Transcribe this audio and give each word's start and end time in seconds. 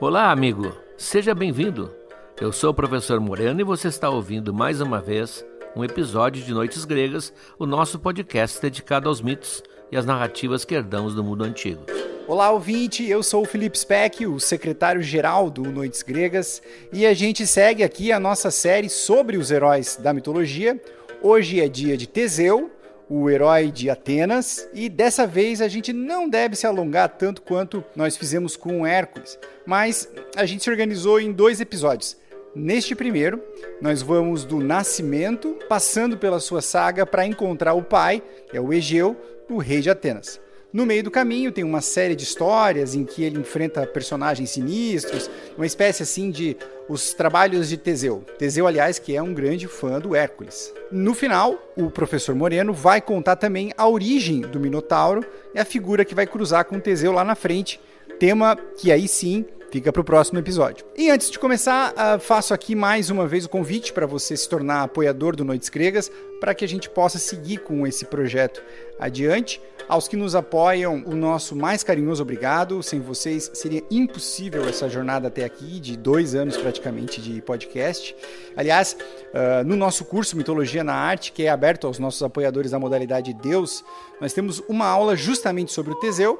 Olá, 0.00 0.30
amigo. 0.30 0.72
Seja 0.96 1.34
bem-vindo. 1.34 1.92
Eu 2.40 2.52
sou 2.52 2.70
o 2.70 2.74
professor 2.74 3.18
Moreno 3.18 3.60
e 3.60 3.64
você 3.64 3.88
está 3.88 4.08
ouvindo 4.08 4.54
mais 4.54 4.80
uma 4.80 5.00
vez 5.00 5.44
um 5.74 5.82
episódio 5.82 6.40
de 6.40 6.54
Noites 6.54 6.84
Gregas, 6.84 7.32
o 7.58 7.66
nosso 7.66 7.98
podcast 7.98 8.62
dedicado 8.62 9.08
aos 9.08 9.20
mitos 9.20 9.60
e 9.90 9.96
às 9.96 10.06
narrativas 10.06 10.64
que 10.64 10.72
herdamos 10.72 11.16
do 11.16 11.24
mundo 11.24 11.42
antigo. 11.42 11.82
Olá, 12.28 12.48
ouvinte. 12.52 13.04
Eu 13.10 13.24
sou 13.24 13.42
o 13.42 13.44
Felipe 13.44 13.76
Speck, 13.76 14.24
o 14.24 14.38
secretário-geral 14.38 15.50
do 15.50 15.62
Noites 15.64 16.04
Gregas, 16.04 16.62
e 16.92 17.04
a 17.04 17.12
gente 17.12 17.44
segue 17.44 17.82
aqui 17.82 18.12
a 18.12 18.20
nossa 18.20 18.52
série 18.52 18.88
sobre 18.88 19.36
os 19.36 19.50
heróis 19.50 19.96
da 19.96 20.12
mitologia. 20.12 20.80
Hoje 21.20 21.60
é 21.60 21.66
dia 21.66 21.96
de 21.96 22.06
Teseu, 22.06 22.70
o 23.08 23.30
herói 23.30 23.70
de 23.70 23.88
Atenas, 23.88 24.68
e 24.74 24.88
dessa 24.88 25.26
vez 25.26 25.62
a 25.62 25.68
gente 25.68 25.92
não 25.92 26.28
deve 26.28 26.54
se 26.56 26.66
alongar 26.66 27.08
tanto 27.08 27.42
quanto 27.42 27.82
nós 27.96 28.16
fizemos 28.16 28.56
com 28.56 28.86
Hércules, 28.86 29.38
mas 29.64 30.08
a 30.36 30.44
gente 30.44 30.62
se 30.62 30.70
organizou 30.70 31.20
em 31.20 31.32
dois 31.32 31.60
episódios. 31.60 32.16
Neste 32.54 32.94
primeiro, 32.94 33.42
nós 33.80 34.02
vamos 34.02 34.44
do 34.44 34.58
nascimento, 34.58 35.56
passando 35.68 36.16
pela 36.16 36.40
sua 36.40 36.60
saga 36.60 37.06
para 37.06 37.26
encontrar 37.26 37.74
o 37.74 37.82
pai, 37.82 38.22
que 38.50 38.56
é 38.56 38.60
o 38.60 38.72
Egeu, 38.72 39.16
o 39.48 39.58
rei 39.58 39.80
de 39.80 39.90
Atenas. 39.90 40.40
No 40.70 40.84
meio 40.84 41.02
do 41.02 41.10
caminho 41.10 41.50
tem 41.50 41.64
uma 41.64 41.80
série 41.80 42.14
de 42.14 42.24
histórias 42.24 42.94
em 42.94 43.02
que 43.02 43.22
ele 43.24 43.38
enfrenta 43.38 43.86
personagens 43.86 44.50
sinistros, 44.50 45.30
uma 45.56 45.64
espécie 45.64 46.02
assim 46.02 46.30
de 46.30 46.58
os 46.86 47.14
trabalhos 47.14 47.70
de 47.70 47.78
Teseu. 47.78 48.22
Teseu, 48.36 48.66
aliás, 48.66 48.98
que 48.98 49.16
é 49.16 49.22
um 49.22 49.32
grande 49.32 49.66
fã 49.66 49.98
do 49.98 50.14
Hércules. 50.14 50.74
No 50.92 51.14
final, 51.14 51.58
o 51.74 51.90
professor 51.90 52.34
Moreno 52.34 52.74
vai 52.74 53.00
contar 53.00 53.36
também 53.36 53.72
a 53.78 53.88
origem 53.88 54.42
do 54.42 54.60
Minotauro 54.60 55.24
e 55.54 55.58
a 55.58 55.64
figura 55.64 56.04
que 56.04 56.14
vai 56.14 56.26
cruzar 56.26 56.66
com 56.66 56.78
Teseu 56.78 57.12
lá 57.12 57.24
na 57.24 57.34
frente, 57.34 57.80
tema 58.18 58.54
que 58.76 58.92
aí 58.92 59.08
sim 59.08 59.46
Fica 59.70 59.92
para 59.92 60.00
o 60.00 60.04
próximo 60.04 60.38
episódio. 60.38 60.86
E 60.96 61.10
antes 61.10 61.30
de 61.30 61.38
começar, 61.38 61.92
uh, 61.92 62.18
faço 62.18 62.54
aqui 62.54 62.74
mais 62.74 63.10
uma 63.10 63.26
vez 63.26 63.44
o 63.44 63.50
convite 63.50 63.92
para 63.92 64.06
você 64.06 64.34
se 64.34 64.48
tornar 64.48 64.82
apoiador 64.82 65.36
do 65.36 65.44
Noites 65.44 65.68
Gregas, 65.68 66.10
para 66.40 66.54
que 66.54 66.64
a 66.64 66.68
gente 66.68 66.88
possa 66.88 67.18
seguir 67.18 67.58
com 67.58 67.86
esse 67.86 68.06
projeto 68.06 68.62
adiante. 68.98 69.60
Aos 69.86 70.08
que 70.08 70.16
nos 70.16 70.34
apoiam, 70.34 71.02
o 71.04 71.14
nosso 71.14 71.54
mais 71.54 71.82
carinhoso 71.82 72.22
obrigado. 72.22 72.82
Sem 72.82 72.98
vocês 73.00 73.50
seria 73.52 73.82
impossível 73.90 74.66
essa 74.66 74.88
jornada 74.88 75.28
até 75.28 75.44
aqui, 75.44 75.78
de 75.80 75.98
dois 75.98 76.34
anos 76.34 76.56
praticamente 76.56 77.20
de 77.20 77.42
podcast. 77.42 78.16
Aliás, 78.56 78.96
uh, 79.34 79.64
no 79.66 79.76
nosso 79.76 80.06
curso 80.06 80.34
Mitologia 80.34 80.82
na 80.82 80.94
Arte, 80.94 81.30
que 81.30 81.42
é 81.42 81.50
aberto 81.50 81.86
aos 81.86 81.98
nossos 81.98 82.22
apoiadores 82.22 82.70
da 82.70 82.78
modalidade 82.78 83.34
Deus, 83.34 83.84
nós 84.18 84.32
temos 84.32 84.62
uma 84.66 84.86
aula 84.86 85.14
justamente 85.14 85.72
sobre 85.72 85.92
o 85.92 85.96
Teseu 85.96 86.38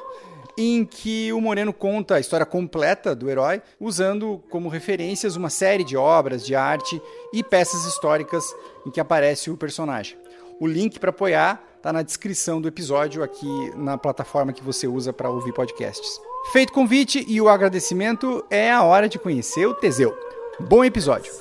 em 0.56 0.84
que 0.84 1.32
o 1.32 1.40
Moreno 1.40 1.72
conta 1.72 2.16
a 2.16 2.20
história 2.20 2.46
completa 2.46 3.14
do 3.14 3.30
herói, 3.30 3.62
usando 3.78 4.42
como 4.50 4.68
referências 4.68 5.36
uma 5.36 5.50
série 5.50 5.84
de 5.84 5.96
obras 5.96 6.44
de 6.44 6.54
arte 6.54 7.00
e 7.32 7.42
peças 7.42 7.84
históricas 7.84 8.54
em 8.86 8.90
que 8.90 9.00
aparece 9.00 9.50
o 9.50 9.56
personagem. 9.56 10.16
O 10.60 10.66
link 10.66 10.98
para 10.98 11.10
apoiar 11.10 11.62
está 11.76 11.92
na 11.92 12.02
descrição 12.02 12.60
do 12.60 12.66
episódio 12.66 13.22
aqui 13.22 13.72
na 13.76 13.96
plataforma 13.96 14.52
que 14.52 14.62
você 14.62 14.88
usa 14.88 15.12
para 15.12 15.30
ouvir 15.30 15.52
podcasts. 15.52 16.20
Feito 16.52 16.70
o 16.70 16.72
convite 16.72 17.24
e 17.28 17.40
o 17.40 17.48
agradecimento, 17.48 18.44
é 18.50 18.70
a 18.70 18.82
hora 18.82 19.08
de 19.08 19.18
conhecer 19.18 19.66
o 19.66 19.74
Teseu. 19.74 20.16
Bom 20.60 20.84
episódio! 20.84 21.32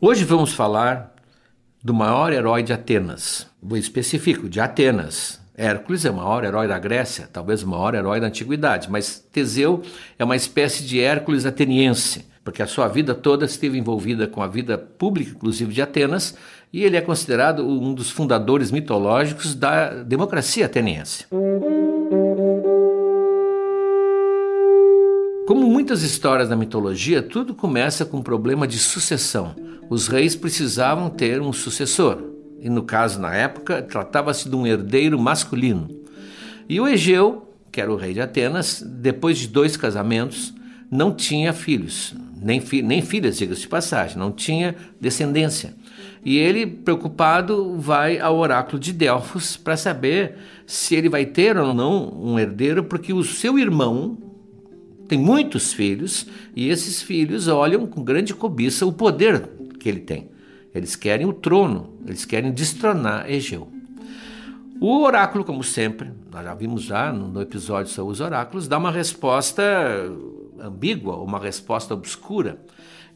Hoje 0.00 0.24
vamos 0.24 0.52
falar 0.52 1.12
do 1.82 1.92
maior 1.92 2.32
herói 2.32 2.62
de 2.62 2.72
Atenas. 2.72 3.48
Vou 3.60 3.76
específico, 3.76 4.48
de 4.48 4.60
Atenas. 4.60 5.40
Hércules 5.56 6.04
é 6.04 6.10
o 6.12 6.14
maior 6.14 6.44
herói 6.44 6.68
da 6.68 6.78
Grécia, 6.78 7.28
talvez 7.32 7.64
o 7.64 7.68
maior 7.68 7.96
herói 7.96 8.20
da 8.20 8.28
antiguidade, 8.28 8.88
mas 8.88 9.18
Teseu 9.18 9.82
é 10.16 10.24
uma 10.24 10.36
espécie 10.36 10.84
de 10.84 11.00
Hércules 11.00 11.44
ateniense, 11.44 12.24
porque 12.44 12.62
a 12.62 12.66
sua 12.68 12.86
vida 12.86 13.12
toda 13.12 13.44
esteve 13.44 13.76
envolvida 13.76 14.28
com 14.28 14.40
a 14.40 14.46
vida 14.46 14.78
pública, 14.78 15.32
inclusive 15.32 15.74
de 15.74 15.82
Atenas, 15.82 16.36
e 16.72 16.84
ele 16.84 16.96
é 16.96 17.00
considerado 17.00 17.66
um 17.66 17.92
dos 17.92 18.08
fundadores 18.08 18.70
mitológicos 18.70 19.52
da 19.52 19.94
democracia 20.04 20.66
ateniense. 20.66 21.26
Como 25.48 25.66
muitas 25.66 26.02
histórias 26.02 26.50
da 26.50 26.54
mitologia, 26.54 27.22
tudo 27.22 27.54
começa 27.54 28.04
com 28.04 28.18
um 28.18 28.22
problema 28.22 28.68
de 28.68 28.78
sucessão. 28.78 29.56
Os 29.88 30.06
reis 30.06 30.36
precisavam 30.36 31.08
ter 31.08 31.40
um 31.40 31.54
sucessor, 31.54 32.22
e 32.60 32.68
no 32.68 32.82
caso, 32.82 33.18
na 33.18 33.34
época, 33.34 33.80
tratava-se 33.80 34.46
de 34.46 34.54
um 34.54 34.66
herdeiro 34.66 35.18
masculino. 35.18 35.88
E 36.68 36.78
o 36.78 36.86
Egeu, 36.86 37.48
que 37.72 37.80
era 37.80 37.90
o 37.90 37.96
rei 37.96 38.12
de 38.12 38.20
Atenas, 38.20 38.84
depois 38.86 39.38
de 39.38 39.48
dois 39.48 39.74
casamentos, 39.74 40.52
não 40.90 41.14
tinha 41.14 41.54
filhos, 41.54 42.14
nem, 42.42 42.60
fi 42.60 42.82
nem 42.82 43.00
filhas, 43.00 43.38
diga-se 43.38 43.62
de 43.62 43.68
passagem, 43.68 44.18
não 44.18 44.30
tinha 44.30 44.76
descendência. 45.00 45.74
E 46.22 46.36
ele, 46.36 46.66
preocupado, 46.66 47.74
vai 47.78 48.18
ao 48.18 48.36
oráculo 48.36 48.78
de 48.78 48.92
Delfos 48.92 49.56
para 49.56 49.78
saber 49.78 50.34
se 50.66 50.94
ele 50.94 51.08
vai 51.08 51.24
ter 51.24 51.56
ou 51.56 51.72
não 51.72 52.12
um 52.22 52.38
herdeiro, 52.38 52.84
porque 52.84 53.14
o 53.14 53.24
seu 53.24 53.58
irmão, 53.58 54.27
tem 55.08 55.18
muitos 55.18 55.72
filhos 55.72 56.26
e 56.54 56.68
esses 56.68 57.02
filhos 57.02 57.48
olham 57.48 57.86
com 57.86 58.04
grande 58.04 58.34
cobiça 58.34 58.84
o 58.84 58.92
poder 58.92 59.48
que 59.80 59.88
ele 59.88 60.00
tem. 60.00 60.28
Eles 60.74 60.94
querem 60.94 61.26
o 61.26 61.32
trono, 61.32 61.94
eles 62.06 62.24
querem 62.24 62.52
destronar 62.52 63.28
Egeu. 63.30 63.68
O 64.80 65.02
oráculo, 65.02 65.44
como 65.44 65.64
sempre, 65.64 66.10
nós 66.30 66.44
já 66.44 66.54
vimos 66.54 66.82
já 66.82 67.12
no 67.12 67.40
episódio 67.40 67.90
sobre 67.90 68.12
os 68.12 68.20
oráculos, 68.20 68.68
dá 68.68 68.78
uma 68.78 68.92
resposta 68.92 69.62
ambígua, 70.60 71.16
uma 71.16 71.38
resposta 71.38 71.94
obscura. 71.94 72.60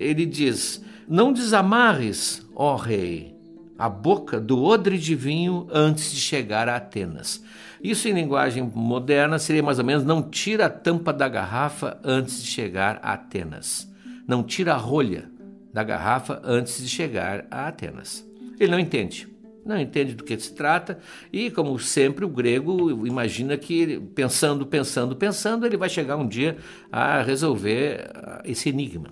Ele 0.00 0.26
diz: 0.26 0.82
Não 1.06 1.32
desamarres, 1.32 2.44
ó 2.54 2.74
rei, 2.74 3.31
a 3.78 3.88
boca 3.88 4.40
do 4.40 4.62
odre 4.62 4.98
de 4.98 5.14
vinho 5.14 5.66
antes 5.72 6.12
de 6.12 6.20
chegar 6.20 6.68
a 6.68 6.76
Atenas. 6.76 7.42
Isso 7.82 8.08
em 8.08 8.12
linguagem 8.12 8.62
moderna 8.74 9.38
seria 9.38 9.62
mais 9.62 9.78
ou 9.78 9.84
menos: 9.84 10.04
não 10.04 10.22
tira 10.22 10.66
a 10.66 10.70
tampa 10.70 11.12
da 11.12 11.28
garrafa 11.28 11.98
antes 12.04 12.42
de 12.42 12.48
chegar 12.48 13.00
a 13.02 13.14
Atenas. 13.14 13.90
Não 14.26 14.42
tira 14.42 14.74
a 14.74 14.76
rolha 14.76 15.30
da 15.72 15.82
garrafa 15.82 16.40
antes 16.44 16.80
de 16.80 16.88
chegar 16.88 17.46
a 17.50 17.68
Atenas. 17.68 18.24
Ele 18.60 18.70
não 18.70 18.78
entende. 18.78 19.28
Não 19.64 19.78
entende 19.78 20.14
do 20.14 20.24
que 20.24 20.38
se 20.38 20.52
trata 20.52 20.98
e, 21.32 21.48
como 21.48 21.78
sempre, 21.78 22.24
o 22.24 22.28
grego 22.28 23.06
imagina 23.06 23.56
que, 23.56 24.00
pensando, 24.12 24.66
pensando, 24.66 25.14
pensando, 25.14 25.64
ele 25.64 25.76
vai 25.76 25.88
chegar 25.88 26.16
um 26.16 26.26
dia 26.26 26.56
a 26.90 27.22
resolver 27.22 28.10
ah, 28.14 28.42
esse 28.44 28.70
enigma. 28.70 29.10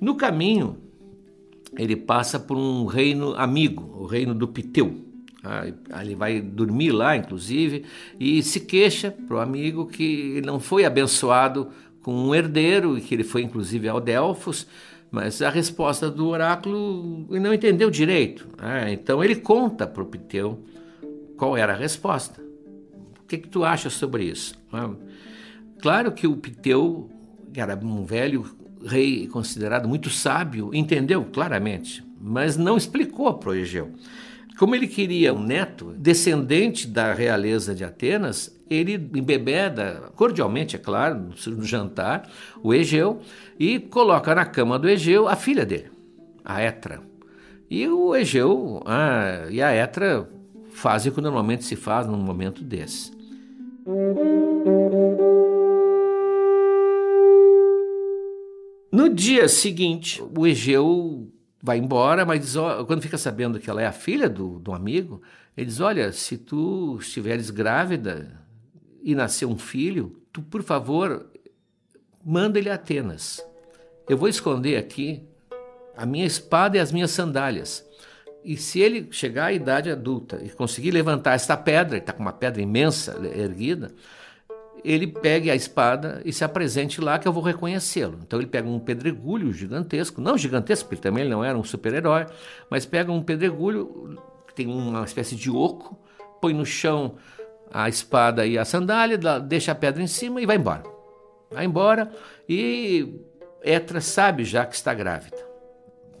No 0.00 0.14
caminho, 0.16 0.78
ele 1.78 1.96
passa 1.96 2.38
por 2.38 2.56
um 2.56 2.86
reino 2.86 3.34
amigo, 3.34 3.96
o 3.98 4.06
reino 4.06 4.34
do 4.34 4.48
Piteu. 4.48 5.04
Ah, 5.42 5.66
ele 6.00 6.14
vai 6.14 6.40
dormir 6.40 6.90
lá, 6.90 7.16
inclusive, 7.16 7.84
e 8.18 8.42
se 8.42 8.60
queixa 8.60 9.10
para 9.10 9.36
o 9.36 9.40
amigo 9.40 9.86
que 9.86 10.40
não 10.42 10.58
foi 10.58 10.86
abençoado 10.86 11.68
com 12.02 12.14
um 12.14 12.34
herdeiro 12.34 12.96
e 12.96 13.00
que 13.00 13.14
ele 13.14 13.24
foi, 13.24 13.42
inclusive, 13.42 13.86
ao 13.88 14.00
Delfos, 14.00 14.66
mas 15.10 15.42
a 15.42 15.50
resposta 15.50 16.10
do 16.10 16.28
oráculo 16.28 17.26
não 17.28 17.52
entendeu 17.52 17.90
direito. 17.90 18.48
Ah, 18.58 18.90
então 18.90 19.22
ele 19.22 19.36
conta 19.36 19.86
para 19.86 20.02
o 20.02 20.06
Piteu 20.06 20.64
qual 21.36 21.56
era 21.56 21.72
a 21.72 21.76
resposta. 21.76 22.42
O 23.20 23.26
que, 23.26 23.38
que 23.38 23.48
tu 23.48 23.64
acha 23.64 23.90
sobre 23.90 24.24
isso? 24.24 24.54
Ah, 24.72 24.90
claro 25.80 26.12
que 26.12 26.26
o 26.26 26.36
Piteu, 26.36 27.10
que 27.52 27.60
era 27.60 27.76
um 27.76 28.04
velho 28.04 28.44
rei 28.86 29.26
considerado 29.26 29.88
muito 29.88 30.10
sábio, 30.10 30.70
entendeu 30.72 31.24
claramente, 31.24 32.04
mas 32.20 32.56
não 32.56 32.76
explicou 32.76 33.34
para 33.34 33.56
Egeu. 33.56 33.92
Como 34.58 34.74
ele 34.74 34.86
queria 34.86 35.34
um 35.34 35.42
neto 35.42 35.92
descendente 35.98 36.86
da 36.86 37.12
realeza 37.12 37.74
de 37.74 37.84
Atenas, 37.84 38.56
ele 38.70 38.94
embebeda, 38.94 40.12
cordialmente, 40.14 40.76
é 40.76 40.78
claro, 40.78 41.30
no 41.46 41.64
jantar, 41.64 42.30
o 42.62 42.72
Egeu 42.72 43.20
e 43.58 43.80
coloca 43.80 44.34
na 44.34 44.44
cama 44.44 44.78
do 44.78 44.88
Egeu 44.88 45.28
a 45.28 45.34
filha 45.34 45.66
dele, 45.66 45.90
a 46.44 46.62
Etra. 46.62 47.00
E 47.68 47.88
o 47.88 48.14
Egeu 48.14 48.82
ah, 48.86 49.46
e 49.50 49.60
a 49.60 49.72
Etra 49.72 50.28
fazem 50.70 51.10
o 51.10 51.14
que 51.14 51.20
normalmente 51.20 51.64
se 51.64 51.74
faz 51.74 52.06
num 52.06 52.16
momento 52.16 52.62
desse. 52.62 53.12
No 58.94 59.08
dia 59.08 59.48
seguinte, 59.48 60.22
o 60.22 60.46
Egeu 60.46 61.28
vai 61.60 61.78
embora, 61.78 62.24
mas 62.24 62.40
diz, 62.40 62.54
ó, 62.54 62.84
quando 62.84 63.02
fica 63.02 63.18
sabendo 63.18 63.58
que 63.58 63.68
ela 63.68 63.82
é 63.82 63.86
a 63.86 63.92
filha 63.92 64.28
do, 64.28 64.60
do 64.60 64.72
amigo, 64.72 65.20
ele 65.56 65.66
diz: 65.66 65.80
Olha, 65.80 66.12
se 66.12 66.38
tu 66.38 66.96
estiveres 67.00 67.50
grávida 67.50 68.40
e 69.02 69.12
nascer 69.12 69.46
um 69.46 69.58
filho, 69.58 70.22
tu, 70.32 70.40
por 70.42 70.62
favor, 70.62 71.28
manda 72.24 72.56
ele 72.56 72.70
a 72.70 72.74
Atenas. 72.74 73.44
Eu 74.08 74.16
vou 74.16 74.28
esconder 74.28 74.76
aqui 74.76 75.26
a 75.96 76.06
minha 76.06 76.24
espada 76.24 76.76
e 76.76 76.80
as 76.80 76.92
minhas 76.92 77.10
sandálias. 77.10 77.84
E 78.44 78.56
se 78.56 78.78
ele 78.78 79.08
chegar 79.10 79.46
à 79.46 79.52
idade 79.52 79.90
adulta 79.90 80.40
e 80.40 80.50
conseguir 80.50 80.92
levantar 80.92 81.32
esta 81.32 81.56
pedra, 81.56 81.98
está 81.98 82.12
com 82.12 82.22
uma 82.22 82.32
pedra 82.32 82.62
imensa 82.62 83.20
erguida, 83.34 83.92
ele 84.84 85.06
pegue 85.06 85.50
a 85.50 85.54
espada 85.54 86.20
e 86.24 86.32
se 86.32 86.44
apresente 86.44 87.00
lá 87.00 87.18
que 87.18 87.26
eu 87.26 87.32
vou 87.32 87.42
reconhecê-lo. 87.42 88.20
Então 88.22 88.38
ele 88.38 88.46
pega 88.46 88.68
um 88.68 88.78
pedregulho 88.78 89.50
gigantesco, 89.52 90.20
não 90.20 90.36
gigantesco, 90.36 90.88
porque 90.88 91.02
também 91.02 91.24
ele 91.24 91.32
não 91.32 91.42
era 91.42 91.56
um 91.56 91.64
super-herói, 91.64 92.26
mas 92.68 92.84
pega 92.84 93.10
um 93.10 93.22
pedregulho 93.22 94.18
que 94.46 94.54
tem 94.54 94.66
uma 94.66 95.02
espécie 95.04 95.34
de 95.34 95.50
oco, 95.50 95.98
põe 96.40 96.52
no 96.52 96.66
chão 96.66 97.14
a 97.72 97.88
espada 97.88 98.46
e 98.46 98.58
a 98.58 98.64
sandália, 98.64 99.18
deixa 99.40 99.72
a 99.72 99.74
pedra 99.74 100.02
em 100.02 100.06
cima 100.06 100.40
e 100.40 100.46
vai 100.46 100.56
embora. 100.56 100.82
Vai 101.50 101.64
embora 101.64 102.12
e 102.48 103.20
Etra 103.62 104.00
sabe 104.02 104.44
já 104.44 104.66
que 104.66 104.74
está 104.74 104.92
grávida, 104.92 105.38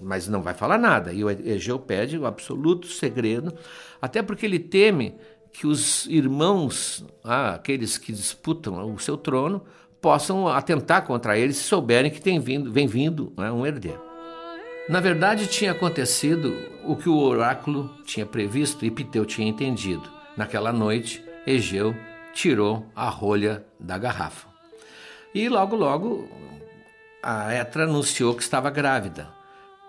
mas 0.00 0.26
não 0.26 0.40
vai 0.40 0.54
falar 0.54 0.78
nada. 0.78 1.12
E 1.12 1.22
o 1.22 1.30
Egeu 1.30 1.78
pede 1.78 2.16
o 2.16 2.24
absoluto 2.24 2.86
segredo, 2.86 3.52
até 4.00 4.22
porque 4.22 4.46
ele 4.46 4.58
teme 4.58 5.14
que 5.54 5.68
os 5.68 6.04
irmãos, 6.06 7.06
ah, 7.22 7.54
aqueles 7.54 7.96
que 7.96 8.12
disputam 8.12 8.92
o 8.92 8.98
seu 8.98 9.16
trono, 9.16 9.62
possam 10.00 10.48
atentar 10.48 11.06
contra 11.06 11.38
ele 11.38 11.52
se 11.52 11.62
souberem 11.62 12.10
que 12.10 12.20
tem 12.20 12.40
vindo, 12.40 12.72
vem 12.72 12.88
vindo 12.88 13.32
né, 13.38 13.52
um 13.52 13.64
herdeiro. 13.64 14.02
Na 14.88 14.98
verdade, 14.98 15.46
tinha 15.46 15.70
acontecido 15.70 16.52
o 16.84 16.96
que 16.96 17.08
o 17.08 17.16
oráculo 17.16 17.88
tinha 18.04 18.26
previsto 18.26 18.84
e 18.84 18.90
Piteu 18.90 19.24
tinha 19.24 19.48
entendido. 19.48 20.02
Naquela 20.36 20.72
noite, 20.72 21.24
Egeu 21.46 21.94
tirou 22.34 22.84
a 22.94 23.08
rolha 23.08 23.64
da 23.78 23.96
garrafa. 23.96 24.48
E 25.32 25.48
logo, 25.48 25.76
logo, 25.76 26.28
a 27.22 27.54
Etra 27.54 27.84
anunciou 27.84 28.34
que 28.34 28.42
estava 28.42 28.70
grávida. 28.70 29.28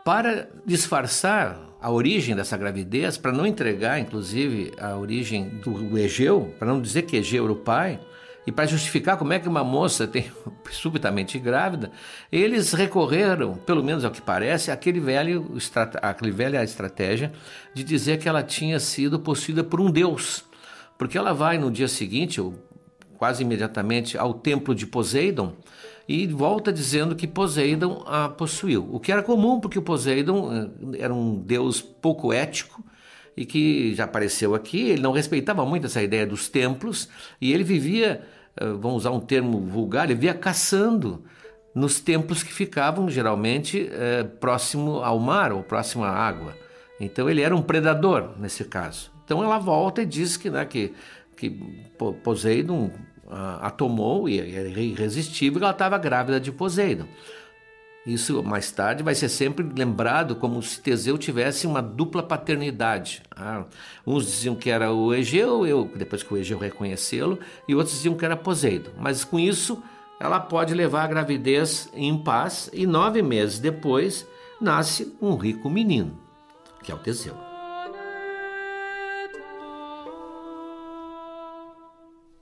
Para 0.06 0.48
disfarçar 0.64 1.58
a 1.82 1.92
origem 1.92 2.36
dessa 2.36 2.58
gravidez, 2.58 3.18
para 3.18 3.32
não 3.32 3.46
entregar, 3.46 4.00
inclusive, 4.00 4.72
a 4.80 4.96
origem 4.96 5.50
do 5.64 5.98
Egeu, 5.98 6.54
para 6.58 6.68
não 6.68 6.82
dizer 6.82 7.04
que 7.04 7.18
Egeu 7.18 7.44
era 7.44 7.54
o 7.54 7.58
pai, 7.58 8.00
e 8.48 8.52
para 8.52 8.66
justificar 8.66 9.18
como 9.18 9.34
é 9.34 9.40
que 9.40 9.48
uma 9.48 9.64
moça 9.64 10.06
tem 10.08 10.32
subitamente 10.72 11.40
grávida, 11.40 11.92
eles 12.32 12.74
recorreram, 12.74 13.56
pelo 13.56 13.84
menos 13.84 14.06
ao 14.06 14.12
que 14.12 14.22
parece, 14.22 14.72
àquele 14.72 15.00
velho, 15.00 15.58
àquele 16.02 16.32
velha 16.32 16.64
estratégia 16.64 17.32
de 17.74 17.84
dizer 17.84 18.20
que 18.20 18.30
ela 18.30 18.44
tinha 18.44 18.80
sido 18.80 19.20
possuída 19.20 19.64
por 19.64 19.82
um 19.82 19.90
deus. 19.90 20.46
Porque 20.98 21.18
ela 21.18 21.34
vai 21.34 21.58
no 21.58 21.72
dia 21.72 21.88
seguinte, 21.88 22.40
ou 22.40 22.54
quase 23.18 23.44
imediatamente, 23.44 24.18
ao 24.18 24.34
templo 24.34 24.76
de 24.76 24.86
Poseidon, 24.86 25.54
e 26.08 26.28
volta 26.28 26.72
dizendo 26.72 27.16
que 27.16 27.28
Poseidon 27.28 28.04
a 28.06 28.30
possuiu. 28.30 28.88
O 28.92 29.00
que 29.00 29.12
era 29.12 29.24
comum, 29.24 29.60
porque 29.60 29.80
o 29.80 29.82
Poseidon 29.82 30.52
eh, 30.54 31.00
era 31.00 31.14
um 31.14 31.36
deus 31.36 31.82
pouco 31.82 32.32
ético 32.32 32.84
e 33.36 33.46
que 33.46 33.94
já 33.96 34.06
apareceu 34.06 34.56
aqui, 34.56 34.90
ele 34.90 35.02
não 35.02 35.12
respeitava 35.12 35.66
muito 35.66 35.88
essa 35.88 36.02
ideia 36.02 36.26
dos 36.26 36.48
templos 36.48 37.10
e 37.42 37.52
ele 37.52 37.64
vivia, 37.64 38.22
eh, 38.56 38.66
vamos 38.66 38.98
usar 38.98 39.12
um 39.12 39.20
termo 39.20 39.60
vulgar, 39.62 40.06
ele 40.06 40.16
vivia 40.16 40.34
caçando 40.34 41.24
nos 41.76 42.00
templos 42.00 42.42
que 42.42 42.54
ficavam 42.54 43.10
geralmente 43.10 43.90
é, 43.92 44.24
próximo 44.24 45.04
ao 45.04 45.20
mar 45.20 45.52
ou 45.52 45.62
próximo 45.62 46.06
à 46.06 46.10
água. 46.10 46.56
Então 46.98 47.30
ele 47.30 47.42
era 47.42 47.54
um 47.54 47.62
predador 47.62 48.32
nesse 48.40 48.64
caso. 48.64 49.12
Então 49.26 49.44
ela 49.44 49.60
volta 49.60 50.02
e 50.02 50.06
diz 50.06 50.38
que, 50.38 50.50
né, 50.50 50.64
que, 50.64 50.94
que 51.36 51.50
Poseidon 52.24 52.92
a, 53.30 53.70
tomou 53.70 54.30
e 54.30 54.40
era 54.56 54.80
irresistível, 54.80 55.62
ela 55.62 55.72
estava 55.72 55.98
grávida 55.98 56.40
de 56.40 56.52
Poseidon. 56.52 57.08
Isso 58.06 58.44
mais 58.44 58.72
tarde 58.72 59.02
vai 59.02 59.16
ser 59.16 59.30
sempre 59.30 59.68
lembrado 59.76 60.36
como 60.36 60.62
se 60.62 60.80
Teseu 60.80 61.18
tivesse 61.18 61.66
uma 61.66 61.82
dupla 61.82 62.22
paternidade. 62.22 63.24
Ah, 63.36 63.64
uns 64.06 64.28
diziam 64.28 64.56
que 64.56 64.70
era 64.70 64.94
o 64.94 65.12
Egeu, 65.12 65.66
eu, 65.66 65.90
depois 65.96 66.22
que 66.22 66.32
o 66.32 66.38
Egeu 66.38 66.60
reconhecê-lo, 66.60 67.40
e 67.68 67.74
outros 67.74 67.96
diziam 67.96 68.16
que 68.16 68.24
era 68.24 68.38
Poseidon. 68.38 68.92
Mas 69.00 69.24
com 69.24 69.40
isso, 69.40 69.82
ela 70.20 70.40
pode 70.40 70.76
levar 70.76 71.04
a 71.04 71.08
gravidez 71.08 71.90
em 71.96 72.16
paz 72.16 72.70
e 72.72 72.86
nove 72.86 73.24
meses 73.24 73.58
depois 73.58 74.28
nasce 74.62 75.18
um 75.20 75.36
rico 75.36 75.68
menino, 75.68 76.16
que 76.84 76.92
é 76.92 76.96
o 76.96 77.00
Teseu. 77.00 77.55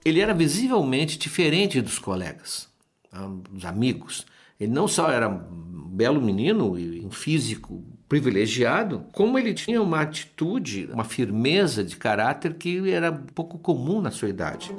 Ele 0.06 0.20
era 0.20 0.34
visivelmente 0.34 1.18
diferente 1.18 1.82
dos 1.82 2.00
colegas, 2.00 2.70
tá? 3.10 3.30
dos 3.50 3.66
amigos. 3.66 4.26
Ele 4.60 4.72
não 4.72 4.88
só 4.88 5.10
era 5.10 5.28
um 5.30 5.88
belo 5.90 6.22
menino 6.22 6.78
e 6.78 7.06
um 7.06 7.12
físico 7.12 7.84
privilegiado, 8.08 9.06
como 9.12 9.40
ele 9.40 9.54
tinha 9.54 9.82
uma 9.82 10.02
atitude, 10.02 10.88
uma 10.92 11.04
firmeza 11.04 11.84
de 11.84 11.96
caráter 11.96 12.54
que 12.54 12.92
era 12.92 13.12
pouco 13.12 13.58
comum 13.58 14.02
na 14.02 14.12
sua 14.12 14.30
idade. 14.30 14.72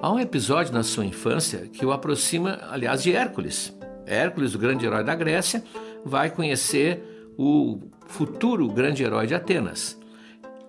Há 0.00 0.12
um 0.12 0.20
episódio 0.20 0.72
na 0.72 0.82
sua 0.82 1.04
infância 1.04 1.68
que 1.72 1.84
o 1.84 1.90
aproxima, 1.90 2.60
aliás, 2.70 3.02
de 3.02 3.12
Hércules. 3.12 3.74
Hércules, 4.06 4.54
o 4.54 4.58
grande 4.58 4.86
herói 4.86 5.02
da 5.02 5.14
Grécia, 5.14 5.62
vai 6.04 6.30
conhecer 6.30 7.32
o 7.36 7.80
futuro 8.06 8.68
grande 8.68 9.02
herói 9.02 9.26
de 9.26 9.34
Atenas. 9.34 9.98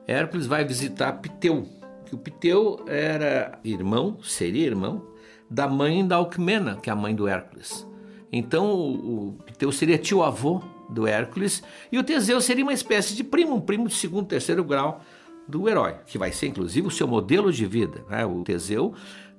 Hércules 0.07 0.47
vai 0.47 0.65
visitar 0.65 1.13
Piteu, 1.13 1.67
que 2.09 2.15
o 2.15 2.17
Piteu 2.17 2.83
era 2.87 3.59
irmão, 3.63 4.17
seria 4.23 4.65
irmão, 4.65 5.05
da 5.49 5.67
mãe 5.67 6.05
da 6.05 6.15
Alcmena, 6.15 6.77
que 6.77 6.89
é 6.89 6.93
a 6.93 6.95
mãe 6.95 7.15
do 7.15 7.27
Hércules. 7.27 7.87
Então 8.31 8.75
o 8.75 9.37
Piteu 9.45 9.71
seria 9.71 9.97
tio-avô 9.97 10.61
do 10.89 11.05
Hércules 11.07 11.63
e 11.91 11.97
o 11.97 12.03
Teseu 12.03 12.41
seria 12.41 12.63
uma 12.63 12.73
espécie 12.73 13.15
de 13.15 13.23
primo, 13.23 13.55
um 13.55 13.61
primo 13.61 13.87
de 13.87 13.93
segundo, 13.93 14.27
terceiro 14.27 14.63
grau 14.63 15.01
do 15.47 15.69
herói, 15.69 15.95
que 16.05 16.17
vai 16.17 16.31
ser 16.31 16.47
inclusive 16.47 16.87
o 16.87 16.91
seu 16.91 17.07
modelo 17.07 17.51
de 17.51 17.65
vida. 17.65 18.03
Né? 18.09 18.25
O 18.25 18.43
Teseu 18.43 18.93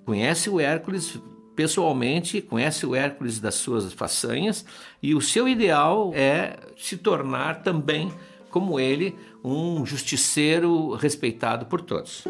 conhece 0.05 0.49
o 0.49 0.58
Hércules 0.58 1.19
pessoalmente, 1.55 2.40
conhece 2.40 2.87
o 2.87 2.94
Hércules 2.94 3.40
das 3.40 3.56
suas 3.56 3.93
façanhas 3.93 4.64
e 5.02 5.14
o 5.14 5.20
seu 5.20 5.49
ideal 5.49 6.12
é 6.14 6.56
se 6.76 6.96
tornar 6.96 7.62
também, 7.62 8.12
como 8.49 8.81
ele, 8.81 9.17
um 9.44 9.84
justiceiro 9.84 10.94
respeitado 10.94 11.67
por 11.67 11.81
todos. 11.81 12.25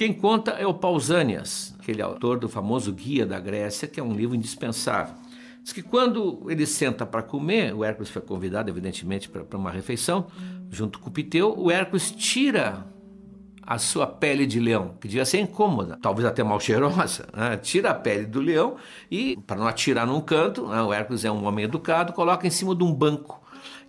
Quem 0.00 0.14
conta 0.14 0.52
é 0.52 0.66
o 0.66 0.72
Pausanias, 0.72 1.74
aquele 1.78 2.00
autor 2.00 2.38
do 2.38 2.48
famoso 2.48 2.90
Guia 2.90 3.26
da 3.26 3.38
Grécia, 3.38 3.86
que 3.86 4.00
é 4.00 4.02
um 4.02 4.14
livro 4.14 4.34
indispensável. 4.34 5.14
Diz 5.62 5.74
que 5.74 5.82
quando 5.82 6.46
ele 6.48 6.64
senta 6.64 7.04
para 7.04 7.22
comer, 7.22 7.74
o 7.74 7.84
Hércules 7.84 8.08
foi 8.08 8.22
convidado, 8.22 8.70
evidentemente, 8.70 9.28
para 9.28 9.58
uma 9.58 9.70
refeição, 9.70 10.26
junto 10.70 10.98
com 10.98 11.10
o 11.10 11.12
Piteu, 11.12 11.54
o 11.54 11.70
Hércules 11.70 12.10
tira 12.12 12.86
a 13.62 13.76
sua 13.76 14.06
pele 14.06 14.46
de 14.46 14.58
leão, 14.58 14.96
que 14.98 15.06
devia 15.06 15.26
ser 15.26 15.40
incômoda, 15.40 15.98
talvez 16.00 16.26
até 16.26 16.42
mal 16.42 16.58
cheirosa, 16.58 17.28
né? 17.36 17.58
tira 17.58 17.90
a 17.90 17.94
pele 17.94 18.24
do 18.24 18.40
leão 18.40 18.76
e, 19.10 19.36
para 19.46 19.60
não 19.60 19.66
atirar 19.66 20.06
num 20.06 20.22
canto, 20.22 20.66
né? 20.66 20.80
o 20.80 20.94
Hércules 20.94 21.26
é 21.26 21.30
um 21.30 21.44
homem 21.44 21.66
educado, 21.66 22.14
coloca 22.14 22.46
em 22.46 22.50
cima 22.50 22.74
de 22.74 22.82
um 22.82 22.94
banco 22.94 23.38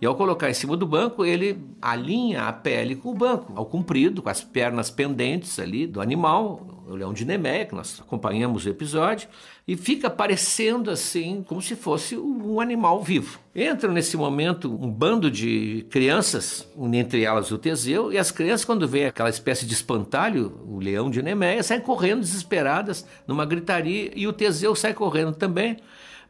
e 0.02 0.06
ao 0.06 0.16
colocar 0.16 0.50
em 0.50 0.54
cima 0.54 0.76
do 0.76 0.84
banco, 0.84 1.24
ele 1.24 1.56
alinha 1.80 2.48
a 2.48 2.52
pele 2.52 2.96
com 2.96 3.10
o 3.10 3.14
banco, 3.14 3.52
ao 3.54 3.64
comprido, 3.64 4.20
com 4.20 4.28
as 4.28 4.42
pernas 4.42 4.90
pendentes 4.90 5.60
ali 5.60 5.86
do 5.86 6.00
animal, 6.00 6.82
o 6.88 6.96
leão 6.96 7.12
de 7.12 7.24
Nemeia, 7.24 7.66
que 7.66 7.74
nós 7.76 8.00
acompanhamos 8.00 8.66
o 8.66 8.68
episódio, 8.68 9.28
e 9.66 9.76
fica 9.76 10.10
parecendo 10.10 10.90
assim, 10.90 11.44
como 11.46 11.62
se 11.62 11.76
fosse 11.76 12.16
um 12.16 12.60
animal 12.60 13.00
vivo. 13.00 13.38
Entra 13.54 13.92
nesse 13.92 14.16
momento 14.16 14.68
um 14.74 14.90
bando 14.90 15.30
de 15.30 15.86
crianças, 15.88 16.68
entre 16.92 17.22
elas 17.22 17.52
o 17.52 17.58
Teseu, 17.58 18.12
e 18.12 18.18
as 18.18 18.32
crianças, 18.32 18.64
quando 18.64 18.88
vê 18.88 19.04
aquela 19.04 19.30
espécie 19.30 19.64
de 19.64 19.72
espantalho, 19.72 20.60
o 20.66 20.80
leão 20.80 21.12
de 21.12 21.22
Nemeia, 21.22 21.62
saem 21.62 21.80
correndo 21.80 22.22
desesperadas 22.22 23.06
numa 23.24 23.46
gritaria, 23.46 24.10
e 24.16 24.26
o 24.26 24.32
Teseu 24.32 24.74
sai 24.74 24.94
correndo 24.94 25.32
também. 25.32 25.76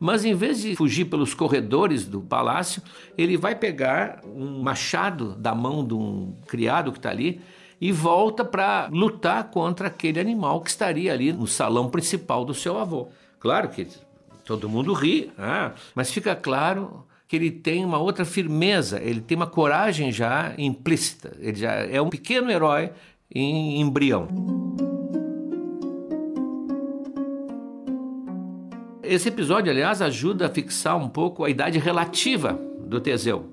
Mas 0.02 0.24
em 0.24 0.34
vez 0.34 0.60
de 0.60 0.74
fugir 0.74 1.04
pelos 1.04 1.32
corredores 1.32 2.04
do 2.08 2.20
palácio, 2.20 2.82
ele 3.16 3.36
vai 3.36 3.54
pegar 3.54 4.20
um 4.24 4.60
machado 4.60 5.36
da 5.36 5.54
mão 5.54 5.86
de 5.86 5.94
um 5.94 6.34
criado 6.48 6.90
que 6.90 6.98
está 6.98 7.10
ali 7.10 7.40
e 7.80 7.92
volta 7.92 8.44
para 8.44 8.88
lutar 8.90 9.44
contra 9.52 9.86
aquele 9.86 10.18
animal 10.18 10.60
que 10.60 10.70
estaria 10.70 11.12
ali 11.12 11.32
no 11.32 11.46
salão 11.46 11.88
principal 11.88 12.44
do 12.44 12.52
seu 12.52 12.80
avô. 12.80 13.10
Claro 13.38 13.68
que 13.68 13.86
todo 14.44 14.68
mundo 14.68 14.92
ri, 14.92 15.30
ah, 15.38 15.70
mas 15.94 16.10
fica 16.10 16.34
claro 16.34 17.06
que 17.28 17.36
ele 17.36 17.52
tem 17.52 17.84
uma 17.84 17.98
outra 17.98 18.24
firmeza, 18.24 19.00
ele 19.00 19.20
tem 19.20 19.36
uma 19.36 19.46
coragem 19.46 20.10
já 20.10 20.52
implícita, 20.58 21.36
ele 21.38 21.60
já 21.60 21.74
é 21.74 22.02
um 22.02 22.10
pequeno 22.10 22.50
herói 22.50 22.90
em 23.32 23.80
embrião. 23.80 24.61
Esse 29.12 29.28
episódio, 29.28 29.70
aliás, 29.70 30.00
ajuda 30.00 30.46
a 30.46 30.48
fixar 30.48 30.96
um 30.96 31.06
pouco 31.06 31.44
a 31.44 31.50
idade 31.50 31.78
relativa 31.78 32.58
do 32.86 32.98
Teseu. 32.98 33.44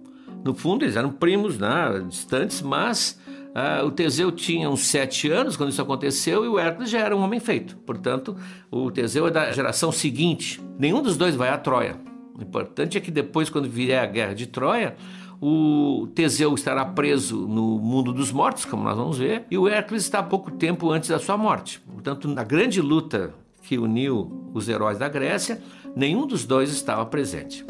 No 0.41 0.53
fundo, 0.55 0.85
eles 0.85 0.95
eram 0.95 1.11
primos, 1.11 1.57
né, 1.59 2.01
distantes, 2.07 2.61
mas 2.61 3.19
uh, 3.49 3.85
o 3.85 3.91
Teseu 3.91 4.31
tinha 4.31 4.69
uns 4.69 4.85
sete 4.85 5.29
anos 5.29 5.57
quando 5.57 5.71
isso 5.71 5.81
aconteceu 5.81 6.45
e 6.45 6.47
o 6.47 6.57
Hércules 6.57 6.89
já 6.89 6.99
era 6.99 7.13
um 7.13 7.19
homem 7.19 7.41
feito. 7.41 7.75
Portanto, 7.85 8.37
o 8.71 8.89
Teseu 8.89 9.27
é 9.27 9.31
da 9.31 9.51
geração 9.51 9.91
seguinte. 9.91 10.61
Nenhum 10.79 11.01
dos 11.01 11.17
dois 11.17 11.35
vai 11.35 11.49
a 11.49 11.57
Troia. 11.57 11.97
O 12.37 12.41
importante 12.41 12.97
é 12.97 13.01
que 13.01 13.11
depois, 13.11 13.49
quando 13.49 13.67
vier 13.67 14.01
a 14.01 14.05
guerra 14.05 14.33
de 14.33 14.47
Troia, 14.47 14.95
o 15.41 16.07
Teseu 16.15 16.55
estará 16.55 16.85
preso 16.85 17.35
no 17.35 17.77
mundo 17.79 18.13
dos 18.13 18.31
mortos, 18.31 18.63
como 18.63 18.85
nós 18.85 18.95
vamos 18.95 19.17
ver, 19.17 19.43
e 19.51 19.57
o 19.57 19.67
Hércules 19.67 20.03
está 20.03 20.23
pouco 20.23 20.51
tempo 20.51 20.89
antes 20.89 21.09
da 21.09 21.19
sua 21.19 21.35
morte. 21.35 21.81
Portanto, 21.81 22.29
na 22.29 22.45
grande 22.45 22.79
luta 22.79 23.33
que 23.69 23.77
uniu 23.77 24.49
os 24.51 24.67
heróis 24.67 24.97
da 24.97 25.07
Grécia, 25.07 25.61
nenhum 25.95 26.25
dos 26.25 26.43
dois 26.43 26.71
estava 26.71 27.05
presente. 27.05 27.63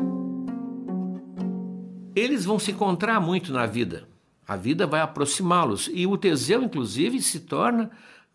Eles 2.16 2.46
vão 2.46 2.58
se 2.58 2.72
encontrar 2.72 3.20
muito 3.20 3.52
na 3.52 3.66
vida. 3.66 4.08
A 4.48 4.56
vida 4.56 4.88
vai 4.88 5.02
aproximá-los. 5.02 5.92
E 5.94 6.08
o 6.08 6.18
Teseu, 6.18 6.64
inclusive, 6.64 7.22
se 7.22 7.42
torna, 7.42 7.92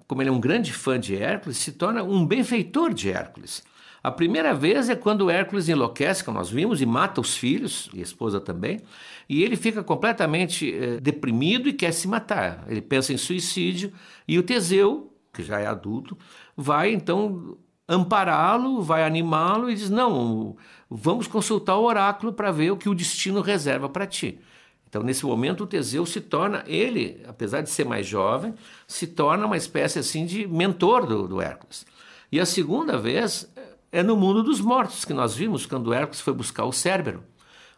como 0.06 0.20
ele 0.20 0.28
é 0.28 0.32
um 0.32 0.38
grande 0.38 0.74
fã 0.74 1.00
de 1.00 1.16
Hércules, 1.16 1.56
se 1.56 1.72
torna 1.72 2.02
um 2.02 2.26
benfeitor 2.26 2.92
de 2.92 3.10
Hércules. 3.10 3.64
A 4.02 4.10
primeira 4.10 4.52
vez 4.52 4.90
é 4.90 4.94
quando 4.94 5.30
Hércules 5.30 5.66
enlouquece, 5.66 6.22
como 6.22 6.36
nós 6.36 6.50
vimos, 6.50 6.82
e 6.82 6.86
mata 6.86 7.22
os 7.22 7.34
filhos, 7.34 7.88
e 7.94 8.00
a 8.00 8.02
esposa 8.02 8.42
também, 8.42 8.82
e 9.26 9.42
ele 9.42 9.56
fica 9.56 9.82
completamente 9.82 10.70
eh, 10.70 11.00
deprimido 11.00 11.66
e 11.66 11.72
quer 11.72 11.92
se 11.92 12.06
matar. 12.06 12.62
Ele 12.68 12.82
pensa 12.82 13.14
em 13.14 13.16
suicídio, 13.16 13.90
e 14.28 14.38
o 14.38 14.42
Teseu, 14.42 15.13
que 15.34 15.42
já 15.42 15.60
é 15.60 15.66
adulto, 15.66 16.16
vai 16.56 16.92
então 16.92 17.58
ampará-lo, 17.88 18.82
vai 18.82 19.04
animá-lo 19.04 19.70
e 19.70 19.74
diz: 19.74 19.90
Não, 19.90 20.56
vamos 20.88 21.26
consultar 21.26 21.76
o 21.76 21.84
oráculo 21.84 22.32
para 22.32 22.50
ver 22.50 22.70
o 22.70 22.76
que 22.76 22.88
o 22.88 22.94
destino 22.94 23.40
reserva 23.40 23.88
para 23.88 24.06
ti. 24.06 24.40
Então, 24.88 25.02
nesse 25.02 25.26
momento, 25.26 25.64
o 25.64 25.66
Teseu 25.66 26.06
se 26.06 26.20
torna, 26.20 26.62
ele, 26.68 27.20
apesar 27.26 27.62
de 27.62 27.68
ser 27.68 27.84
mais 27.84 28.06
jovem, 28.06 28.54
se 28.86 29.08
torna 29.08 29.44
uma 29.44 29.56
espécie 29.56 29.98
assim 29.98 30.24
de 30.24 30.46
mentor 30.46 31.04
do, 31.04 31.26
do 31.26 31.40
Hércules. 31.40 31.84
E 32.30 32.38
a 32.38 32.46
segunda 32.46 32.96
vez 32.96 33.52
é 33.90 34.04
no 34.04 34.16
mundo 34.16 34.42
dos 34.42 34.60
mortos, 34.60 35.04
que 35.04 35.12
nós 35.12 35.34
vimos 35.34 35.66
quando 35.66 35.92
Hércules 35.92 36.20
foi 36.20 36.32
buscar 36.32 36.64
o 36.64 36.72
Cérbero. 36.72 37.24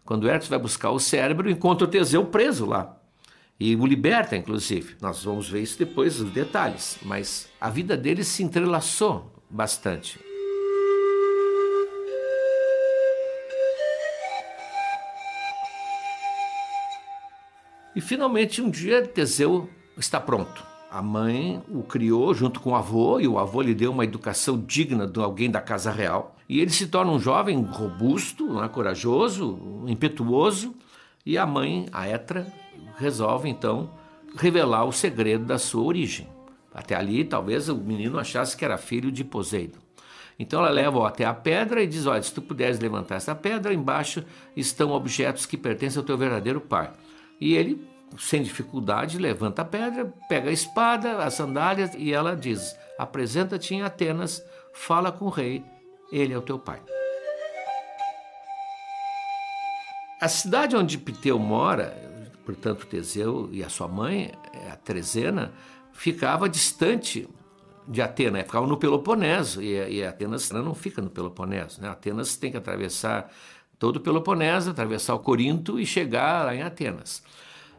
Quando 0.04 0.28
Hércules 0.28 0.48
vai 0.48 0.58
buscar 0.58 0.90
o 0.90 0.98
Cérbero, 0.98 1.50
encontra 1.50 1.86
o 1.86 1.90
Teseu 1.90 2.24
preso 2.26 2.66
lá. 2.66 2.95
E 3.58 3.74
o 3.74 3.86
liberta, 3.86 4.36
inclusive. 4.36 4.96
Nós 5.00 5.24
vamos 5.24 5.48
ver 5.48 5.62
isso 5.62 5.78
depois, 5.78 6.20
os 6.20 6.30
detalhes. 6.30 6.98
Mas 7.02 7.48
a 7.58 7.70
vida 7.70 7.96
dele 7.96 8.22
se 8.22 8.42
entrelaçou 8.42 9.32
bastante. 9.48 10.20
E 17.94 18.00
finalmente 18.02 18.60
um 18.60 18.68
dia 18.68 19.06
Teseu 19.06 19.70
está 19.96 20.20
pronto. 20.20 20.62
A 20.90 21.00
mãe 21.00 21.62
o 21.70 21.82
criou 21.82 22.34
junto 22.34 22.60
com 22.60 22.70
o 22.70 22.74
avô 22.74 23.18
e 23.18 23.26
o 23.26 23.38
avô 23.38 23.62
lhe 23.62 23.74
deu 23.74 23.90
uma 23.90 24.04
educação 24.04 24.60
digna 24.60 25.06
de 25.06 25.18
alguém 25.18 25.50
da 25.50 25.62
casa 25.62 25.90
real. 25.90 26.36
E 26.46 26.60
ele 26.60 26.70
se 26.70 26.88
torna 26.88 27.10
um 27.10 27.18
jovem 27.18 27.58
robusto, 27.62 28.60
né, 28.60 28.68
corajoso, 28.68 29.58
impetuoso. 29.86 30.74
E 31.24 31.38
a 31.38 31.46
mãe, 31.46 31.86
a 31.90 32.06
Etra, 32.06 32.46
resolve 32.96 33.48
então 33.48 33.90
revelar 34.36 34.84
o 34.84 34.92
segredo 34.92 35.44
da 35.44 35.58
sua 35.58 35.82
origem. 35.82 36.28
Até 36.74 36.94
ali, 36.94 37.24
talvez 37.24 37.68
o 37.68 37.76
menino 37.76 38.18
achasse 38.18 38.56
que 38.56 38.64
era 38.64 38.76
filho 38.76 39.10
de 39.10 39.24
Poseidon. 39.24 39.78
Então 40.38 40.60
ela 40.60 40.70
leva 40.70 41.06
até 41.08 41.24
a 41.24 41.32
pedra 41.32 41.82
e 41.82 41.86
diz: 41.86 42.06
Olha, 42.06 42.22
se 42.22 42.32
tu 42.32 42.42
puderes 42.42 42.78
levantar 42.78 43.16
essa 43.16 43.34
pedra, 43.34 43.72
embaixo 43.72 44.22
estão 44.54 44.90
objetos 44.90 45.46
que 45.46 45.56
pertencem 45.56 45.98
ao 45.98 46.04
teu 46.04 46.18
verdadeiro 46.18 46.60
pai. 46.60 46.92
E 47.40 47.54
ele, 47.54 47.86
sem 48.18 48.42
dificuldade, 48.42 49.18
levanta 49.18 49.62
a 49.62 49.64
pedra, 49.64 50.12
pega 50.28 50.50
a 50.50 50.52
espada, 50.52 51.24
as 51.24 51.34
sandálias 51.34 51.94
e 51.96 52.12
ela 52.12 52.36
diz: 52.36 52.76
Apresenta-te 52.98 53.74
em 53.74 53.82
Atenas, 53.82 54.44
fala 54.74 55.10
com 55.10 55.24
o 55.24 55.30
rei, 55.30 55.64
ele 56.12 56.34
é 56.34 56.38
o 56.38 56.42
teu 56.42 56.58
pai. 56.58 56.82
A 60.20 60.28
cidade 60.28 60.76
onde 60.76 60.98
Piteu 60.98 61.38
mora, 61.38 62.05
portanto 62.46 62.86
Teseu 62.86 63.48
e 63.50 63.64
a 63.64 63.68
sua 63.68 63.88
mãe, 63.88 64.32
a 64.72 64.76
Trezena, 64.76 65.52
ficava 65.92 66.48
distante 66.48 67.28
de 67.88 68.00
Atenas, 68.00 68.44
ficava 68.44 68.66
no 68.66 68.76
Peloponeso, 68.76 69.60
e, 69.60 69.96
e 69.96 70.04
Atenas 70.04 70.50
não 70.52 70.74
fica 70.74 71.02
no 71.02 71.10
Peloponeso. 71.10 71.82
Né? 71.82 71.88
Atenas 71.88 72.36
tem 72.36 72.52
que 72.52 72.56
atravessar 72.56 73.30
todo 73.78 73.96
o 73.96 74.00
Peloponeso, 74.00 74.70
atravessar 74.70 75.14
o 75.14 75.18
Corinto 75.18 75.78
e 75.78 75.84
chegar 75.84 76.46
lá 76.46 76.54
em 76.54 76.62
Atenas. 76.62 77.22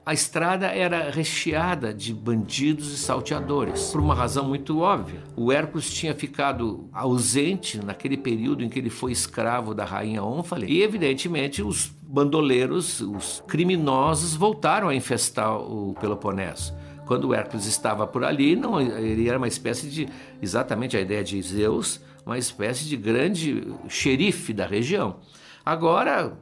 A 0.06 0.14
estrada 0.14 0.68
era 0.68 1.12
recheada 1.12 1.94
de 1.94 2.14
bandidos 2.14 2.94
e 2.94 2.98
salteadores, 2.98 3.90
por 3.92 4.00
uma 4.00 4.16
razão 4.16 4.48
muito 4.48 4.80
óbvia. 4.80 5.22
O 5.36 5.52
Hércules 5.52 5.94
tinha 5.94 6.16
ficado 6.16 6.90
ausente 6.94 7.78
naquele 7.84 8.16
período 8.16 8.64
em 8.64 8.70
que 8.70 8.80
ele 8.80 8.90
foi 8.90 9.12
escravo 9.12 9.74
da 9.74 9.84
rainha 9.84 10.24
Ônfale, 10.24 10.66
e 10.66 10.82
evidentemente 10.82 11.62
os 11.62 11.92
bandoleiros, 12.08 13.02
os 13.02 13.44
criminosos 13.48 14.34
voltaram 14.34 14.88
a 14.88 14.96
infestar 14.96 15.58
o 15.60 15.94
Peloponeso. 16.00 16.74
Quando 17.06 17.34
Hércules 17.34 17.66
estava 17.66 18.08
por 18.08 18.24
ali, 18.24 18.56
não, 18.56 18.80
ele 18.80 19.28
era 19.28 19.38
uma 19.38 19.48
espécie 19.48 19.90
de, 19.90 20.10
exatamente 20.42 20.96
a 20.96 21.02
ideia 21.02 21.24
de 21.24 21.42
Zeus, 21.42 22.02
uma 22.26 22.38
espécie 22.38 22.86
de 22.86 22.98
grande 22.98 23.74
xerife 23.88 24.54
da 24.54 24.66
região. 24.66 25.18
Agora, 25.66 26.38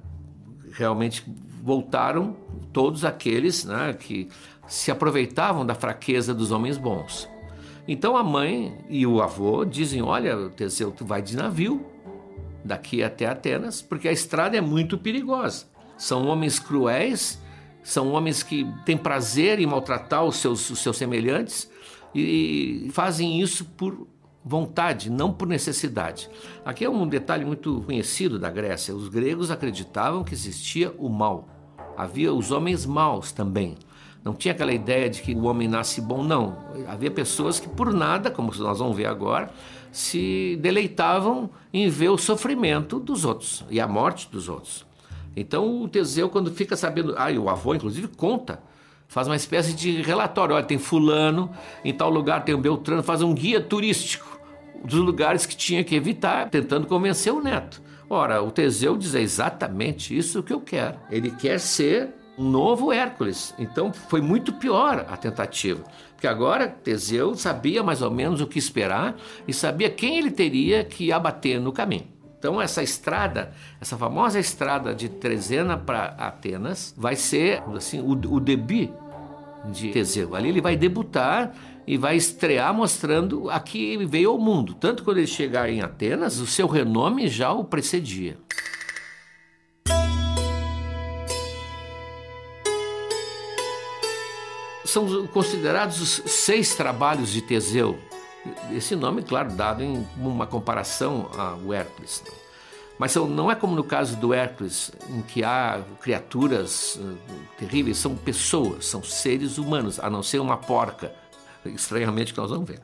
realmente 0.71 1.23
voltaram 1.63 2.35
todos 2.71 3.03
aqueles 3.03 3.65
né, 3.65 3.93
que 3.93 4.29
se 4.67 4.91
aproveitavam 4.91 5.65
da 5.65 5.75
fraqueza 5.75 6.33
dos 6.33 6.51
homens 6.51 6.77
bons. 6.77 7.29
Então 7.87 8.17
a 8.17 8.23
mãe 8.23 8.75
e 8.89 9.05
o 9.05 9.21
avô 9.21 9.63
dizem: 9.63 10.01
Olha, 10.01 10.49
Teseu, 10.49 10.91
tu 10.91 11.05
vai 11.05 11.21
de 11.21 11.35
navio 11.35 11.85
daqui 12.65 13.03
até 13.03 13.27
Atenas, 13.27 13.81
porque 13.81 14.07
a 14.07 14.11
estrada 14.11 14.57
é 14.57 14.61
muito 14.61 14.97
perigosa. 14.97 15.67
São 15.97 16.27
homens 16.27 16.59
cruéis, 16.59 17.39
são 17.83 18.11
homens 18.11 18.41
que 18.41 18.67
têm 18.83 18.97
prazer 18.97 19.59
em 19.59 19.67
maltratar 19.67 20.25
os 20.25 20.37
seus, 20.37 20.69
os 20.71 20.79
seus 20.79 20.97
semelhantes 20.97 21.69
e 22.13 22.89
fazem 22.91 23.39
isso 23.39 23.63
por 23.63 24.07
vontade, 24.43 25.09
não 25.09 25.31
por 25.31 25.47
necessidade. 25.47 26.29
Aqui 26.65 26.83
é 26.83 26.89
um 26.89 27.07
detalhe 27.07 27.45
muito 27.45 27.81
conhecido 27.85 28.39
da 28.39 28.49
Grécia. 28.49 28.95
Os 28.95 29.07
gregos 29.07 29.51
acreditavam 29.51 30.23
que 30.23 30.33
existia 30.33 30.93
o 30.97 31.09
mal. 31.09 31.47
Havia 31.95 32.33
os 32.33 32.51
homens 32.51 32.85
maus 32.85 33.31
também. 33.31 33.77
Não 34.23 34.33
tinha 34.33 34.53
aquela 34.53 34.73
ideia 34.73 35.07
de 35.07 35.21
que 35.21 35.35
o 35.35 35.43
homem 35.43 35.67
nasce 35.67 36.01
bom, 36.01 36.23
não. 36.23 36.57
Havia 36.87 37.11
pessoas 37.11 37.59
que, 37.59 37.69
por 37.69 37.93
nada, 37.93 38.31
como 38.31 38.51
nós 38.57 38.79
vamos 38.79 38.97
ver 38.97 39.05
agora, 39.05 39.51
se 39.95 40.57
deleitavam 40.59 41.49
em 41.73 41.87
ver 41.87 42.09
o 42.09 42.17
sofrimento 42.17 42.99
dos 42.99 43.23
outros 43.23 43.63
e 43.69 43.79
a 43.79 43.87
morte 43.87 44.29
dos 44.29 44.49
outros. 44.49 44.85
Então 45.37 45.81
o 45.81 45.87
Teseu, 45.87 46.27
quando 46.27 46.51
fica 46.51 46.75
sabendo, 46.75 47.15
ah, 47.17 47.31
e 47.31 47.39
o 47.39 47.49
avô, 47.49 47.73
inclusive, 47.73 48.09
conta 48.09 48.61
faz 49.07 49.25
uma 49.25 49.37
espécie 49.37 49.73
de 49.73 50.01
relatório. 50.01 50.53
Olha, 50.53 50.65
tem 50.65 50.77
fulano, 50.77 51.49
em 51.81 51.93
tal 51.93 52.09
lugar 52.09 52.43
tem 52.43 52.53
o 52.53 52.57
Beltrano, 52.57 53.01
faz 53.01 53.21
um 53.21 53.33
guia 53.33 53.61
turístico 53.61 54.37
dos 54.83 54.99
lugares 54.99 55.45
que 55.45 55.55
tinha 55.55 55.81
que 55.81 55.95
evitar, 55.95 56.49
tentando 56.49 56.87
convencer 56.87 57.31
o 57.31 57.41
neto. 57.41 57.81
Ora, 58.09 58.43
o 58.43 58.51
Teseu 58.51 58.97
diz 58.97 59.13
exatamente 59.13 60.15
isso 60.15 60.43
que 60.43 60.51
eu 60.51 60.59
quero. 60.59 60.97
Ele 61.09 61.31
quer 61.31 61.57
ser 61.57 62.09
um 62.37 62.49
novo 62.49 62.91
Hércules. 62.91 63.53
Então 63.57 63.93
foi 63.93 64.19
muito 64.19 64.51
pior 64.51 65.05
a 65.09 65.15
tentativa. 65.15 65.81
Porque 66.15 66.27
agora 66.27 66.67
Teseu 66.67 67.35
sabia 67.35 67.83
mais 67.83 68.01
ou 68.01 68.09
menos 68.09 68.41
o 68.41 68.47
que 68.47 68.57
esperar 68.57 69.15
e 69.47 69.53
sabia 69.53 69.89
quem 69.89 70.17
ele 70.17 70.31
teria 70.31 70.83
que 70.83 71.11
abater 71.11 71.59
no 71.59 71.71
caminho. 71.71 72.07
Então 72.39 72.61
essa 72.61 72.81
estrada, 72.81 73.51
essa 73.81 73.97
famosa 73.97 74.39
estrada 74.39 74.93
de 74.93 75.09
Trezena 75.09 75.77
para 75.77 76.15
Atenas, 76.17 76.93
vai 76.97 77.15
ser 77.15 77.61
assim 77.75 77.99
o, 77.99 78.11
o 78.11 78.39
debut 78.39 78.91
de 79.65 79.89
Teseu. 79.89 80.35
Ali 80.35 80.49
ele 80.49 80.61
vai 80.61 80.75
debutar 80.75 81.53
e 81.87 81.97
vai 81.97 82.15
estrear 82.15 82.73
mostrando 82.73 83.49
a 83.49 83.59
que 83.59 83.97
veio 84.05 84.31
ao 84.31 84.39
mundo. 84.39 84.73
Tanto 84.73 85.03
quando 85.03 85.17
ele 85.17 85.27
chegar 85.27 85.69
em 85.69 85.81
Atenas, 85.81 86.39
o 86.39 86.47
seu 86.47 86.67
renome 86.67 87.27
já 87.27 87.51
o 87.51 87.63
precedia. 87.63 88.37
São 94.95 95.27
considerados 95.27 95.99
os 95.99 96.31
seis 96.31 96.73
trabalhos 96.73 97.29
de 97.29 97.41
Teseu. 97.41 97.99
Esse 98.71 98.95
nome, 98.95 99.23
claro, 99.23 99.51
dado 99.51 99.83
em 99.83 100.07
uma 100.15 100.47
comparação 100.47 101.29
ao 101.37 101.73
Hércules. 101.73 102.23
Mas 102.97 103.13
não 103.13 103.51
é 103.51 103.55
como 103.55 103.75
no 103.75 103.83
caso 103.83 104.15
do 104.15 104.33
Hércules, 104.33 104.93
em 105.09 105.21
que 105.21 105.43
há 105.43 105.83
criaturas 105.99 106.95
uh, 106.95 107.17
terríveis, 107.57 107.97
são 107.97 108.15
pessoas, 108.15 108.85
são 108.85 109.03
seres 109.03 109.57
humanos, 109.57 109.99
a 109.99 110.09
não 110.09 110.23
ser 110.23 110.39
uma 110.39 110.55
porca 110.55 111.13
estranhamente 111.65 112.33
que 112.33 112.39
nós 112.39 112.49
vamos 112.49 112.69
ver. 112.69 112.81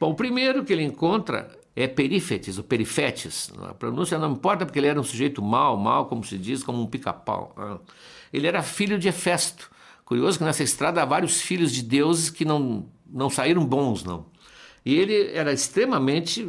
Bom, 0.00 0.10
o 0.10 0.14
primeiro 0.16 0.64
que 0.64 0.72
ele 0.72 0.82
encontra 0.82 1.56
é 1.76 1.86
Perífetes, 1.86 2.58
o 2.58 2.64
Perifetes. 2.64 3.52
A 3.62 3.74
pronúncia 3.74 4.18
não 4.18 4.32
importa 4.32 4.66
porque 4.66 4.80
ele 4.80 4.88
era 4.88 4.98
um 4.98 5.04
sujeito 5.04 5.40
mau, 5.40 5.76
mau, 5.76 6.06
como 6.06 6.24
se 6.24 6.36
diz, 6.36 6.64
como 6.64 6.82
um 6.82 6.86
pica-pau. 6.88 7.54
Né? 7.56 7.78
Ele 8.32 8.48
era 8.48 8.60
filho 8.60 8.98
de 8.98 9.06
Hefesto. 9.06 9.70
Curioso 10.10 10.38
que 10.38 10.44
nessa 10.44 10.64
estrada 10.64 11.00
há 11.00 11.04
vários 11.04 11.40
filhos 11.40 11.70
de 11.70 11.84
deuses 11.84 12.30
que 12.30 12.44
não, 12.44 12.86
não 13.08 13.30
saíram 13.30 13.64
bons, 13.64 14.02
não. 14.02 14.26
E 14.84 14.92
ele 14.92 15.30
era 15.32 15.52
extremamente 15.52 16.44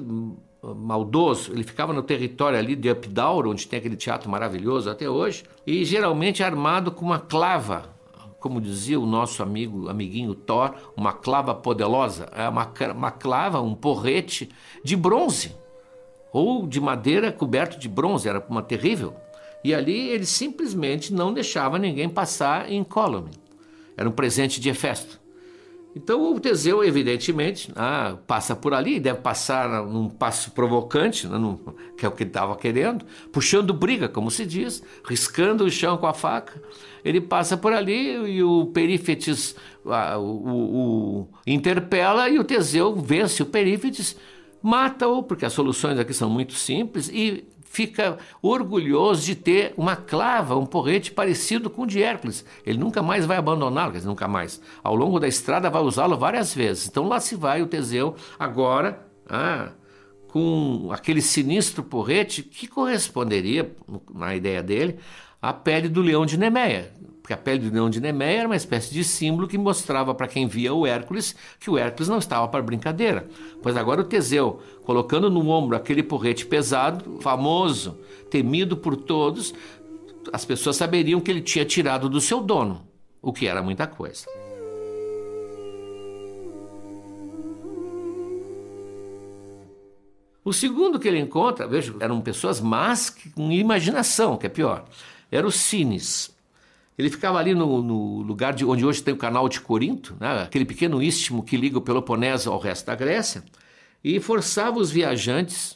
maldoso, 0.64 1.52
ele 1.52 1.62
ficava 1.64 1.94
no 1.94 2.02
território 2.02 2.58
ali 2.58 2.76
de 2.76 2.90
Updaur, 2.90 3.46
onde 3.46 3.68
tem 3.68 3.78
aquele 3.78 3.96
teatro 3.96 4.32
maravilhoso 4.32 4.90
até 4.90 5.08
hoje, 5.08 5.44
e 5.64 5.86
geralmente 5.86 6.42
armado 6.42 6.92
com 6.92 7.06
uma 7.06 7.20
clava, 7.20 7.96
como 8.40 8.60
dizia 8.60 9.00
o 9.00 9.06
nosso 9.06 9.44
amigo, 9.44 9.88
amiguinho 9.88 10.34
Thor, 10.34 10.74
uma 10.98 11.14
clava 11.14 11.54
poderosa, 11.54 12.30
é 12.36 12.50
uma, 12.50 12.74
uma 12.96 13.12
clava, 13.12 13.62
um 13.62 13.76
porrete 13.76 14.50
de 14.84 14.96
bronze, 14.96 15.56
ou 16.34 16.66
de 16.66 16.82
madeira 16.82 17.32
coberto 17.32 17.78
de 17.78 17.88
bronze, 17.88 18.28
era 18.28 18.44
uma 18.50 18.64
terrível. 18.64 19.14
E 19.64 19.72
ali 19.72 20.10
ele 20.10 20.26
simplesmente 20.26 21.14
não 21.14 21.32
deixava 21.32 21.78
ninguém 21.78 22.10
passar 22.10 22.72
incólume. 22.72 23.40
Era 24.02 24.10
um 24.10 24.14
presente 24.14 24.60
de 24.60 24.70
Hefesto. 24.70 25.22
Então 25.96 26.34
o 26.34 26.40
Teseu, 26.40 26.84
evidentemente, 26.84 27.70
ah, 27.76 28.18
passa 28.26 28.56
por 28.56 28.74
ali, 28.74 29.00
deve 29.00 29.20
passar 29.20 29.86
num 29.86 30.10
passo 30.10 30.52
provocante, 30.52 31.28
né, 31.28 31.38
num, 31.38 31.58
que 31.98 32.06
é 32.06 32.10
o 32.10 32.12
que 32.12 32.24
ele 32.24 32.30
estava 32.30 32.56
querendo, 32.56 33.06
puxando 33.32 33.74
briga, 33.74 34.08
como 34.08 34.32
se 34.32 34.46
diz, 34.46 34.82
riscando 35.06 35.66
o 35.66 35.70
chão 35.70 35.98
com 35.98 36.08
a 36.08 36.14
faca. 36.14 36.62
Ele 37.04 37.20
passa 37.20 37.58
por 37.58 37.74
ali 37.74 38.14
e 38.14 38.42
o 38.42 38.68
Perífetes 38.68 39.56
ah, 39.86 40.18
o, 40.18 40.24
o, 40.24 41.22
o 41.22 41.28
interpela 41.46 42.30
e 42.30 42.40
o 42.40 42.44
Teseu 42.44 42.96
vence 42.96 43.44
o 43.44 43.46
Perífetes, 43.46 44.16
mata-o, 44.62 45.24
porque 45.24 45.46
as 45.46 45.52
soluções 45.52 46.00
aqui 46.00 46.14
são 46.14 46.30
muito 46.30 46.54
simples, 46.54 47.10
e 47.10 47.44
fica 47.72 48.18
orgulhoso 48.42 49.26
de 49.26 49.34
ter 49.34 49.74
uma 49.78 49.96
clava, 49.96 50.58
um 50.58 50.66
porrete 50.66 51.10
parecido 51.10 51.70
com 51.70 51.84
o 51.84 51.88
de 51.88 52.04
Hércules. 52.04 52.44
Ele 52.66 52.78
nunca 52.78 53.02
mais 53.02 53.26
vai 53.26 53.38
abandoná-lo, 53.38 53.94
nunca 54.04 54.28
mais. 54.28 54.62
Ao 54.84 54.94
longo 54.94 55.22
da 55.22 55.28
estrada 55.28 55.70
vai 55.70 55.82
usá-lo 55.82 56.18
várias 56.18 56.54
vezes. 56.54 56.88
Então 56.88 57.08
lá 57.08 57.22
se 57.22 57.34
vai 57.34 57.62
o 57.62 57.68
Teseu 57.68 58.14
agora 58.38 59.08
ah, 59.26 59.70
com 60.28 60.90
aquele 60.92 61.22
sinistro 61.22 61.82
porrete 61.82 62.44
que 62.44 62.68
corresponderia, 62.68 63.74
na 64.14 64.36
ideia 64.36 64.62
dele, 64.62 65.00
à 65.42 65.54
pele 65.54 65.88
do 65.88 66.02
leão 66.02 66.26
de 66.26 66.38
Nemeia 66.38 66.92
porque 67.32 67.34
a 67.34 67.38
pele 67.38 67.70
do 67.70 67.74
leão 67.74 67.90
de 67.90 68.02
Nemeia 68.02 68.40
era 68.40 68.48
uma 68.48 68.56
espécie 68.56 68.94
de 68.94 69.04
símbolo 69.04 69.48
que 69.48 69.58
mostrava 69.58 70.14
para 70.14 70.28
quem 70.28 70.48
via 70.48 70.74
o 70.74 70.86
Hércules 70.86 71.36
que 71.60 71.70
o 71.70 71.78
Hércules 71.78 72.10
não 72.10 72.18
estava 72.18 72.48
para 72.48 72.62
brincadeira. 72.62 73.28
Pois 73.62 73.78
agora 73.78 74.02
o 74.02 74.04
Teseu, 74.04 74.60
colocando 74.84 75.30
no 75.30 75.48
ombro 75.48 75.78
aquele 75.78 76.04
porrete 76.04 76.46
pesado, 76.46 77.20
famoso, 77.22 77.98
temido 78.30 78.76
por 78.76 78.98
todos, 78.98 79.54
as 80.34 80.44
pessoas 80.44 80.76
saberiam 80.76 81.22
que 81.22 81.32
ele 81.32 81.42
tinha 81.42 81.64
tirado 81.64 82.10
do 82.10 82.20
seu 82.20 82.42
dono, 82.42 82.86
o 83.22 83.32
que 83.32 83.48
era 83.48 83.62
muita 83.62 83.88
coisa. 83.88 84.26
O 90.44 90.52
segundo 90.52 91.00
que 91.00 91.08
ele 91.08 91.20
encontra, 91.20 91.68
veja, 91.68 91.94
eram 92.00 92.20
pessoas 92.20 92.60
más 92.60 93.10
com 93.10 93.52
imaginação, 93.52 94.36
que 94.38 94.48
é 94.48 94.50
pior. 94.50 94.86
Era 95.32 95.48
o 95.48 95.52
Cines. 95.52 96.32
Ele 97.02 97.10
ficava 97.10 97.40
ali 97.40 97.56
no, 97.56 97.82
no, 97.82 98.22
lugar 98.22 98.54
de 98.54 98.64
onde 98.64 98.86
hoje 98.86 99.02
tem 99.02 99.12
o 99.12 99.18
canal 99.18 99.50
de 99.50 99.60
Corinto, 99.60 100.16
né? 100.20 100.44
aquele 100.44 100.66
pequeno 100.66 101.02
istmo 101.02 101.42
que 101.42 101.58
liga 101.58 101.80
o 101.80 101.82
Peloponeso 101.82 102.52
ao 102.52 102.60
resto 102.60 102.86
da 102.86 102.94
Grécia, 102.94 103.44
e 104.04 104.20
forçava 104.20 104.78
os 104.78 104.92
viajantes 104.92 105.76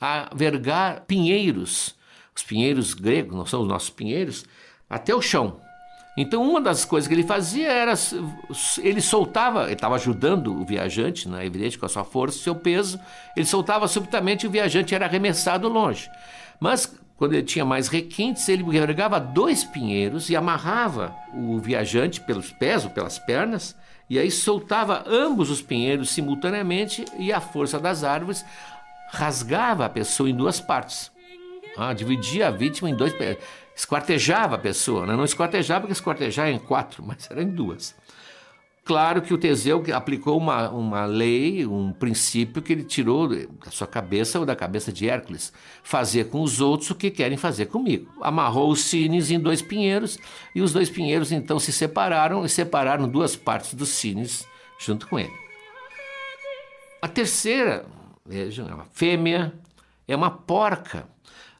a 0.00 0.30
vergar 0.32 1.00
pinheiros, 1.08 1.96
os 2.34 2.44
pinheiros 2.44 2.94
gregos, 2.94 3.36
não 3.36 3.44
são 3.44 3.62
os 3.62 3.68
nossos 3.68 3.90
pinheiros, 3.90 4.44
até 4.88 5.12
o 5.12 5.20
chão. 5.20 5.60
Então, 6.16 6.40
uma 6.48 6.60
das 6.60 6.84
coisas 6.84 7.08
que 7.08 7.14
ele 7.14 7.24
fazia 7.24 7.68
era. 7.68 7.94
Ele 8.78 9.00
soltava, 9.00 9.64
ele 9.64 9.72
estava 9.72 9.96
ajudando 9.96 10.54
o 10.54 10.64
viajante, 10.64 11.28
né, 11.28 11.44
evidente, 11.44 11.76
com 11.78 11.86
a 11.86 11.88
sua 11.88 12.04
força, 12.04 12.38
seu 12.38 12.54
peso, 12.54 13.00
ele 13.36 13.46
soltava 13.46 13.88
subitamente 13.88 14.46
e 14.46 14.48
o 14.48 14.50
viajante 14.52 14.94
era 14.94 15.06
arremessado 15.06 15.68
longe. 15.68 16.08
Mas 16.60 16.94
quando 17.20 17.34
ele 17.34 17.42
tinha 17.42 17.66
mais 17.66 17.86
requintes, 17.86 18.48
ele 18.48 18.64
carregava 18.64 19.20
dois 19.20 19.62
pinheiros 19.62 20.30
e 20.30 20.36
amarrava 20.36 21.14
o 21.34 21.58
viajante 21.58 22.18
pelos 22.18 22.50
pés 22.50 22.86
ou 22.86 22.90
pelas 22.90 23.18
pernas, 23.18 23.76
e 24.08 24.18
aí 24.18 24.30
soltava 24.30 25.04
ambos 25.06 25.50
os 25.50 25.60
pinheiros 25.60 26.08
simultaneamente 26.08 27.04
e 27.18 27.30
a 27.30 27.38
força 27.38 27.78
das 27.78 28.04
árvores 28.04 28.42
rasgava 29.10 29.84
a 29.84 29.88
pessoa 29.90 30.30
em 30.30 30.34
duas 30.34 30.60
partes. 30.60 31.12
Ah, 31.76 31.92
dividia 31.92 32.48
a 32.48 32.50
vítima 32.50 32.88
em 32.88 32.94
dois, 32.94 33.12
esquartejava 33.76 34.54
a 34.54 34.58
pessoa, 34.58 35.04
né? 35.04 35.14
não 35.14 35.24
esquartejava 35.24 35.80
porque 35.80 35.92
esquartejar 35.92 36.48
é 36.48 36.52
em 36.52 36.58
quatro, 36.58 37.04
mas 37.06 37.30
era 37.30 37.42
em 37.42 37.50
duas. 37.50 37.94
Claro 38.84 39.22
que 39.22 39.32
o 39.32 39.38
Teseu 39.38 39.84
aplicou 39.94 40.38
uma, 40.38 40.70
uma 40.70 41.04
lei, 41.04 41.66
um 41.66 41.92
princípio 41.92 42.62
que 42.62 42.72
ele 42.72 42.82
tirou 42.82 43.28
da 43.28 43.70
sua 43.70 43.86
cabeça 43.86 44.38
ou 44.40 44.46
da 44.46 44.56
cabeça 44.56 44.92
de 44.92 45.08
Hércules: 45.08 45.52
fazer 45.82 46.24
com 46.24 46.40
os 46.42 46.60
outros 46.60 46.90
o 46.90 46.94
que 46.94 47.10
querem 47.10 47.36
fazer 47.36 47.66
comigo. 47.66 48.10
Amarrou 48.20 48.70
os 48.70 48.80
cines 48.84 49.30
em 49.30 49.38
dois 49.38 49.62
pinheiros 49.62 50.18
e 50.54 50.62
os 50.62 50.72
dois 50.72 50.88
pinheiros 50.88 51.30
então 51.30 51.58
se 51.58 51.72
separaram 51.72 52.44
e 52.44 52.48
separaram 52.48 53.08
duas 53.08 53.36
partes 53.36 53.74
dos 53.74 53.90
cines 53.90 54.46
junto 54.78 55.06
com 55.06 55.18
ele. 55.18 55.32
A 57.02 57.08
terceira, 57.08 57.86
vejam, 58.26 58.68
é 58.68 58.74
uma 58.74 58.86
fêmea, 58.92 59.52
é 60.08 60.16
uma 60.16 60.30
porca. 60.30 61.06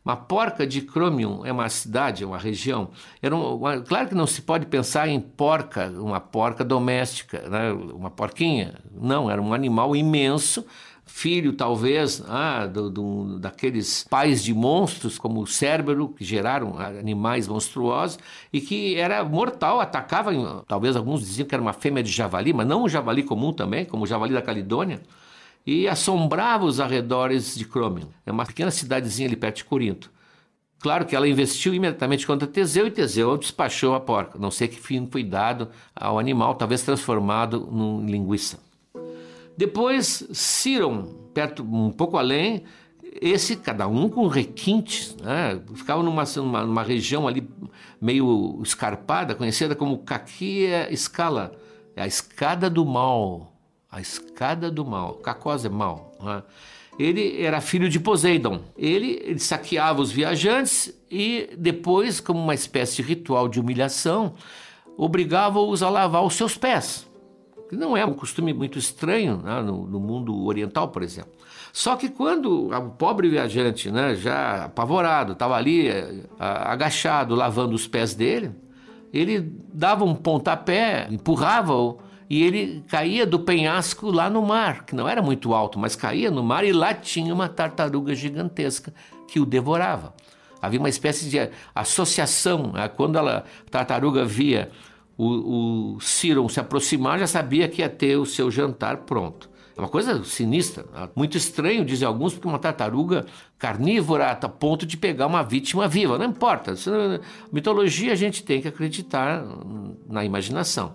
Uma 0.03 0.17
porca 0.17 0.67
de 0.67 0.81
Cromium 0.81 1.45
é 1.45 1.53
uma 1.53 1.69
cidade, 1.69 2.25
é 2.25 2.27
uma 2.27 2.39
região. 2.39 2.89
Um, 3.23 3.83
claro 3.85 4.09
que 4.09 4.15
não 4.15 4.27
se 4.27 4.41
pode 4.41 4.65
pensar 4.65 5.09
em 5.09 5.21
porca, 5.21 5.91
uma 5.91 6.19
porca 6.19 6.65
doméstica, 6.65 7.47
né? 7.49 7.71
uma 7.73 8.11
porquinha. 8.11 8.77
Não, 8.91 9.31
era 9.31 9.43
um 9.43 9.53
animal 9.53 9.95
imenso, 9.95 10.65
filho 11.05 11.53
talvez 11.53 12.23
ah, 12.27 12.67
do, 12.67 12.89
do, 12.89 13.39
daqueles 13.39 14.07
pais 14.09 14.43
de 14.43 14.55
monstros 14.55 15.19
como 15.19 15.43
o 15.43 15.47
Cérbero, 15.47 16.09
que 16.09 16.25
geraram 16.25 16.79
animais 16.79 17.47
monstruosos 17.47 18.19
e 18.51 18.61
que 18.61 18.97
era 18.97 19.23
mortal, 19.23 19.81
atacava, 19.81 20.33
talvez 20.67 20.97
alguns 20.97 21.21
diziam 21.21 21.47
que 21.47 21.55
era 21.55 21.61
uma 21.61 21.75
fêmea 21.75 22.03
de 22.03 22.11
javali, 22.11 22.55
mas 22.55 22.67
não 22.67 22.85
um 22.85 22.89
javali 22.89 23.23
comum 23.23 23.53
também, 23.53 23.85
como 23.85 24.05
o 24.05 24.07
javali 24.07 24.33
da 24.33 24.41
Calidônia 24.41 25.03
e 25.67 25.89
assombrava 25.89 26.65
os 26.65 26.81
arredores 26.81 27.55
de 27.55 27.65
Cromion. 27.65 28.07
É 28.25 28.33
uma 28.33 28.47
pequena 28.47 28.71
cidadezinha 28.71 29.29
ali 29.29 29.37
perto 29.37 29.57
de 29.57 29.65
Corinto. 29.65 30.11
Claro 30.81 31.05
que 31.05 31.15
ela 31.15 31.29
investiu 31.29 31.75
imediatamente 31.75 32.27
contra 32.27 32.49
Teseu 32.49 32.87
e 32.87 32.91
Teseu 32.91 33.37
despachou 33.37 33.95
a 33.95 34.01
porca. 34.01 34.39
Não 34.39 34.51
sei 34.51 34.67
que 34.67 34.81
fim 34.81 35.07
foi 35.07 35.23
dado 35.23 35.69
ao 35.95 36.19
animal, 36.19 36.55
talvez 36.55 36.83
transformado 36.83 37.69
em 37.71 38.07
linguiça. 38.07 38.59
Depois, 39.57 40.27
Ciron, 40.33 41.03
perto, 41.35 41.63
um 41.63 41.91
pouco 41.91 42.17
além, 42.17 42.65
esse, 43.21 43.57
cada 43.57 43.87
um 43.87 44.09
com 44.09 44.27
requintes, 44.27 45.15
né? 45.17 45.61
ficava 45.75 46.03
numa, 46.03 46.25
numa, 46.37 46.65
numa, 46.65 46.83
região 46.83 47.29
ali 47.29 47.47
meio 48.01 48.59
escarpada, 48.63 49.35
conhecida 49.35 49.75
como 49.75 49.99
Caquia 49.99 50.91
Escala, 50.91 51.53
a 51.95 52.07
escada 52.07 52.71
do 52.71 52.87
mal 52.87 53.50
a 53.91 54.01
escada 54.01 54.71
do 54.71 54.85
mal. 54.85 55.15
Cacós 55.15 55.65
é 55.65 55.69
mal. 55.69 56.13
Né? 56.23 56.43
Ele 56.99 57.43
era 57.43 57.61
filho 57.61 57.89
de 57.89 57.99
Poseidon. 57.99 58.61
Ele, 58.77 59.21
ele 59.25 59.39
saqueava 59.39 60.01
os 60.01 60.13
viajantes 60.13 60.95
e 61.11 61.51
depois, 61.59 62.21
como 62.21 62.39
uma 62.39 62.55
espécie 62.55 62.97
de 62.97 63.03
ritual 63.03 63.49
de 63.49 63.59
humilhação, 63.59 64.35
obrigava-os 64.97 65.83
a 65.83 65.89
lavar 65.89 66.25
os 66.25 66.35
seus 66.35 66.57
pés. 66.57 67.09
Não 67.73 67.97
é 67.97 68.05
um 68.05 68.13
costume 68.13 68.53
muito 68.53 68.79
estranho 68.79 69.39
né, 69.39 69.63
no, 69.63 69.87
no, 69.87 70.01
mundo 70.01 70.45
oriental, 70.45 70.89
por 70.89 71.03
exemplo. 71.03 71.31
Só 71.73 71.95
que 71.95 72.09
quando 72.09 72.69
o 72.69 72.91
pobre 72.91 73.29
viajante, 73.29 73.91
né, 73.93 74.17
já 74.17 74.65
apavorado, 74.65 75.35
estava 75.35 75.55
ali 75.57 75.89
agachado 76.39 77.35
lavando 77.37 77.77
os 77.77 77.87
pés 77.87 78.13
dele, 78.13 78.51
ele 79.13 79.53
dava 79.73 80.05
um 80.05 80.17
pontapé, 80.17 81.07
empurrava-o 81.09 82.01
e 82.31 82.45
ele 82.45 82.85
caía 82.87 83.27
do 83.27 83.41
penhasco 83.41 84.09
lá 84.09 84.31
no 84.31 84.41
mar, 84.41 84.85
que 84.85 84.95
não 84.95 85.09
era 85.09 85.21
muito 85.21 85.53
alto, 85.53 85.81
mas 85.81 85.97
caía 85.97 86.31
no 86.31 86.45
mar 86.45 86.65
e 86.65 86.73
lá 86.73 86.95
tinha 86.95 87.35
uma 87.35 87.49
tartaruga 87.49 88.15
gigantesca 88.15 88.95
que 89.27 89.41
o 89.41 89.45
devorava. 89.45 90.15
Havia 90.63 90.79
uma 90.79 90.89
espécie 90.89 91.29
de 91.29 91.51
associação. 91.75 92.71
Né? 92.73 92.87
Quando 92.87 93.19
a 93.19 93.43
tartaruga 93.69 94.25
via 94.25 94.71
o, 95.19 95.97
o 95.97 96.01
Ciron 96.01 96.49
se 96.49 96.61
aproximar, 96.61 97.19
já 97.19 97.27
sabia 97.27 97.69
que 97.69 97.83
ia 97.83 97.89
ter 97.89 98.17
o 98.17 98.25
seu 98.25 98.49
jantar 98.49 98.99
pronto. 98.99 99.51
É 99.77 99.81
uma 99.81 99.89
coisa 99.89 100.23
sinistra, 100.23 100.85
né? 100.95 101.09
muito 101.17 101.37
estranho, 101.37 101.85
dizem 101.85 102.07
alguns, 102.07 102.35
porque 102.35 102.47
uma 102.47 102.61
tartaruga 102.61 103.27
carnívora 103.59 104.31
a 104.31 104.49
ponto 104.49 104.87
de 104.87 104.97
pegar 104.97 105.27
uma 105.27 105.43
vítima 105.43 105.89
viva. 105.89 106.17
Não 106.17 106.27
importa. 106.27 106.75
Mitologia 107.51 108.13
a 108.13 108.17
gente 108.17 108.45
tem 108.45 108.63
que 108.63 108.69
acreditar 108.69 109.45
na 110.09 110.25
imaginação. 110.25 110.95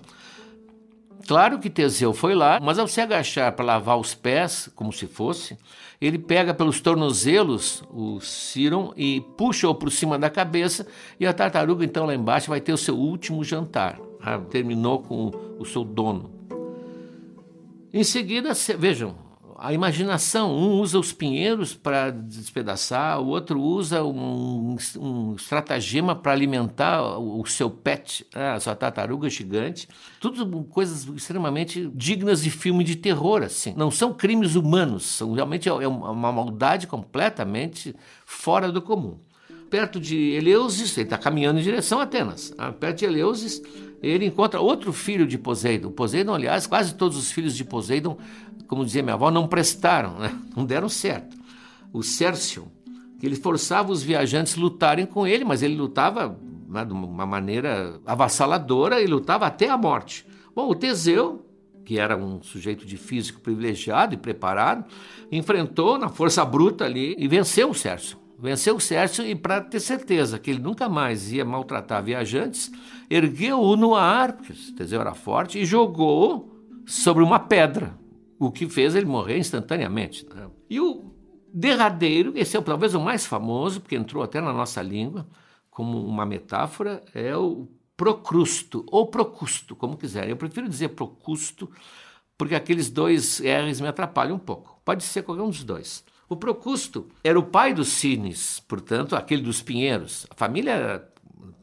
Claro 1.27 1.57
que 1.57 1.71
Teseu 1.71 2.13
foi 2.13 2.35
lá, 2.35 2.59
mas 2.61 2.77
ao 2.77 2.87
se 2.87 3.01
agachar 3.01 3.51
para 3.53 3.65
lavar 3.65 3.97
os 3.97 4.13
pés, 4.13 4.69
como 4.75 4.93
se 4.93 5.07
fosse, 5.07 5.57
ele 5.99 6.19
pega 6.19 6.53
pelos 6.53 6.79
tornozelos 6.81 7.83
o 7.89 8.19
Ciron 8.19 8.93
e 8.95 9.21
puxa-o 9.35 9.73
por 9.73 9.91
cima 9.91 10.19
da 10.19 10.29
cabeça, 10.29 10.85
e 11.19 11.25
a 11.25 11.33
tartaruga, 11.33 11.83
então, 11.83 12.05
lá 12.05 12.13
embaixo, 12.13 12.49
vai 12.49 12.61
ter 12.61 12.73
o 12.73 12.77
seu 12.77 12.95
último 12.95 13.43
jantar. 13.43 13.99
Ah, 14.21 14.37
terminou 14.37 14.99
com 14.99 15.31
o 15.57 15.65
seu 15.65 15.83
dono. 15.83 16.31
Em 17.91 18.03
seguida, 18.03 18.51
vejam, 18.77 19.15
a 19.65 19.73
imaginação. 19.73 20.55
Um 20.55 20.79
usa 20.79 20.99
os 20.99 21.11
pinheiros 21.11 21.73
para 21.73 22.11
despedaçar, 22.11 23.19
o 23.19 23.27
outro 23.27 23.59
usa 23.59 24.03
um, 24.03 24.77
um 24.97 25.35
estratagema 25.35 26.15
para 26.15 26.31
alimentar 26.31 27.01
o, 27.17 27.41
o, 27.41 27.45
seu 27.47 27.69
pet, 27.69 28.25
né, 28.33 28.51
a 28.51 28.59
sua 28.59 28.75
tartaruga 28.75 29.27
gigante. 29.29 29.87
Tudo 30.19 30.63
coisas 30.65 31.05
extremamente 31.15 31.89
dignas 31.95 32.43
de 32.43 32.51
filme 32.51 32.83
de 32.83 32.95
terror, 32.95 33.41
assim. 33.41 33.73
Não 33.75 33.89
são 33.89 34.13
crimes 34.13 34.55
humanos, 34.55 35.05
são 35.05 35.33
realmente 35.33 35.67
é 35.67 35.87
uma 35.87 36.31
maldade 36.31 36.85
completamente 36.85 37.95
fora 38.25 38.71
do 38.71 38.81
comum. 38.81 39.17
Perto 39.69 39.99
de 39.99 40.15
Eleusis, 40.15 40.95
ele 40.95 41.07
está 41.07 41.17
caminhando 41.17 41.59
em 41.59 41.63
direção 41.63 41.99
a 41.99 42.03
Atenas. 42.03 42.53
Ah, 42.57 42.71
perto 42.71 42.99
de 42.99 43.05
Eleusis, 43.05 43.61
ele 44.01 44.25
encontra 44.25 44.61
outro 44.61 44.93
filho 44.93 45.25
de 45.25 45.37
Poseidon. 45.37 45.91
Poseidon, 45.91 46.35
aliás, 46.35 46.67
quase 46.67 46.93
todos 46.93 47.17
os 47.17 47.31
filhos 47.31 47.55
de 47.55 47.63
Poseidon, 47.63 48.17
como 48.67 48.85
dizia 48.85 49.03
minha 49.03 49.15
avó, 49.15 49.31
não 49.31 49.47
prestaram, 49.47 50.19
né? 50.19 50.37
não 50.55 50.65
deram 50.65 50.89
certo. 50.89 51.35
O 51.93 52.03
Cércio, 52.03 52.67
que 53.19 53.25
ele 53.25 53.35
forçava 53.35 53.91
os 53.91 54.03
viajantes 54.03 54.57
a 54.57 54.61
lutarem 54.61 55.05
com 55.05 55.25
ele, 55.25 55.45
mas 55.45 55.61
ele 55.61 55.75
lutava 55.75 56.37
né, 56.67 56.83
de 56.83 56.93
uma 56.93 57.25
maneira 57.25 57.99
avassaladora 58.05 59.01
e 59.01 59.07
lutava 59.07 59.45
até 59.45 59.69
a 59.69 59.77
morte. 59.77 60.25
Bom, 60.55 60.69
o 60.69 60.75
Teseu, 60.75 61.45
que 61.83 61.99
era 61.99 62.17
um 62.17 62.41
sujeito 62.41 62.85
de 62.85 62.97
físico 62.97 63.39
privilegiado 63.39 64.13
e 64.13 64.17
preparado, 64.17 64.85
enfrentou 65.31 65.97
na 65.97 66.09
força 66.09 66.43
bruta 66.43 66.85
ali 66.85 67.15
e 67.17 67.27
venceu 67.27 67.69
o 67.69 67.75
Cércio. 67.75 68.17
Venceu 68.37 68.75
o 68.75 68.81
Sérgio 68.81 69.25
e, 69.25 69.33
para 69.33 69.61
ter 69.61 69.79
certeza 69.79 70.37
que 70.37 70.51
ele 70.51 70.59
nunca 70.59 70.89
mais 70.89 71.31
ia 71.31 71.45
maltratar 71.45 72.03
viajantes, 72.03 72.69
ergueu-o 73.09 73.77
no 73.77 73.95
ar, 73.95 74.33
porque 74.33 74.51
o 74.51 74.75
Teseu 74.75 74.99
era 74.99 75.13
forte, 75.13 75.57
e 75.57 75.65
jogou 75.65 76.53
sobre 76.85 77.23
uma 77.23 77.39
pedra, 77.39 77.97
o 78.39 78.51
que 78.51 78.69
fez 78.69 78.95
ele 78.95 79.05
morrer 79.05 79.37
instantaneamente. 79.37 80.25
Né? 80.27 80.49
E 80.69 80.79
o 80.79 81.13
derradeiro, 81.53 82.33
esse 82.35 82.57
é 82.57 82.61
talvez 82.61 82.93
o 82.93 82.99
mais 82.99 83.25
famoso, 83.25 83.81
porque 83.81 83.95
entrou 83.95 84.23
até 84.23 84.41
na 84.41 84.51
nossa 84.51 84.81
língua 84.81 85.27
como 85.69 86.05
uma 86.05 86.25
metáfora, 86.25 87.03
é 87.13 87.35
o 87.35 87.67
Procrusto, 87.97 88.85
ou 88.89 89.07
Procusto, 89.07 89.75
como 89.75 89.97
quiserem. 89.97 90.29
Eu 90.29 90.37
prefiro 90.37 90.69
dizer 90.69 90.89
Procusto, 90.89 91.69
porque 92.37 92.55
aqueles 92.55 92.89
dois 92.89 93.41
R's 93.41 93.81
me 93.81 93.87
atrapalham 93.87 94.35
um 94.35 94.39
pouco. 94.39 94.79
Pode 94.85 95.03
ser 95.03 95.23
qualquer 95.23 95.43
um 95.43 95.49
dos 95.49 95.63
dois. 95.63 96.03
O 96.27 96.35
Procusto 96.35 97.07
era 97.23 97.37
o 97.37 97.43
pai 97.43 97.73
dos 97.73 97.89
Cines, 97.89 98.59
portanto, 98.61 99.15
aquele 99.15 99.41
dos 99.41 99.61
Pinheiros. 99.61 100.25
A 100.29 100.35
família 100.35 101.07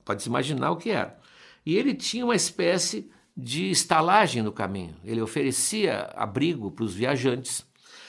pode 0.04 0.22
se 0.22 0.28
imaginar 0.28 0.70
o 0.70 0.76
que 0.76 0.90
era. 0.90 1.18
E 1.64 1.76
ele 1.76 1.94
tinha 1.94 2.24
uma 2.24 2.36
espécie 2.36 3.10
de 3.36 3.70
estalagem 3.70 4.42
no 4.42 4.52
caminho. 4.52 4.94
Ele 5.04 5.20
oferecia 5.20 6.10
abrigo 6.14 6.70
para 6.70 6.84
os 6.84 6.94
viajantes. 6.94 7.64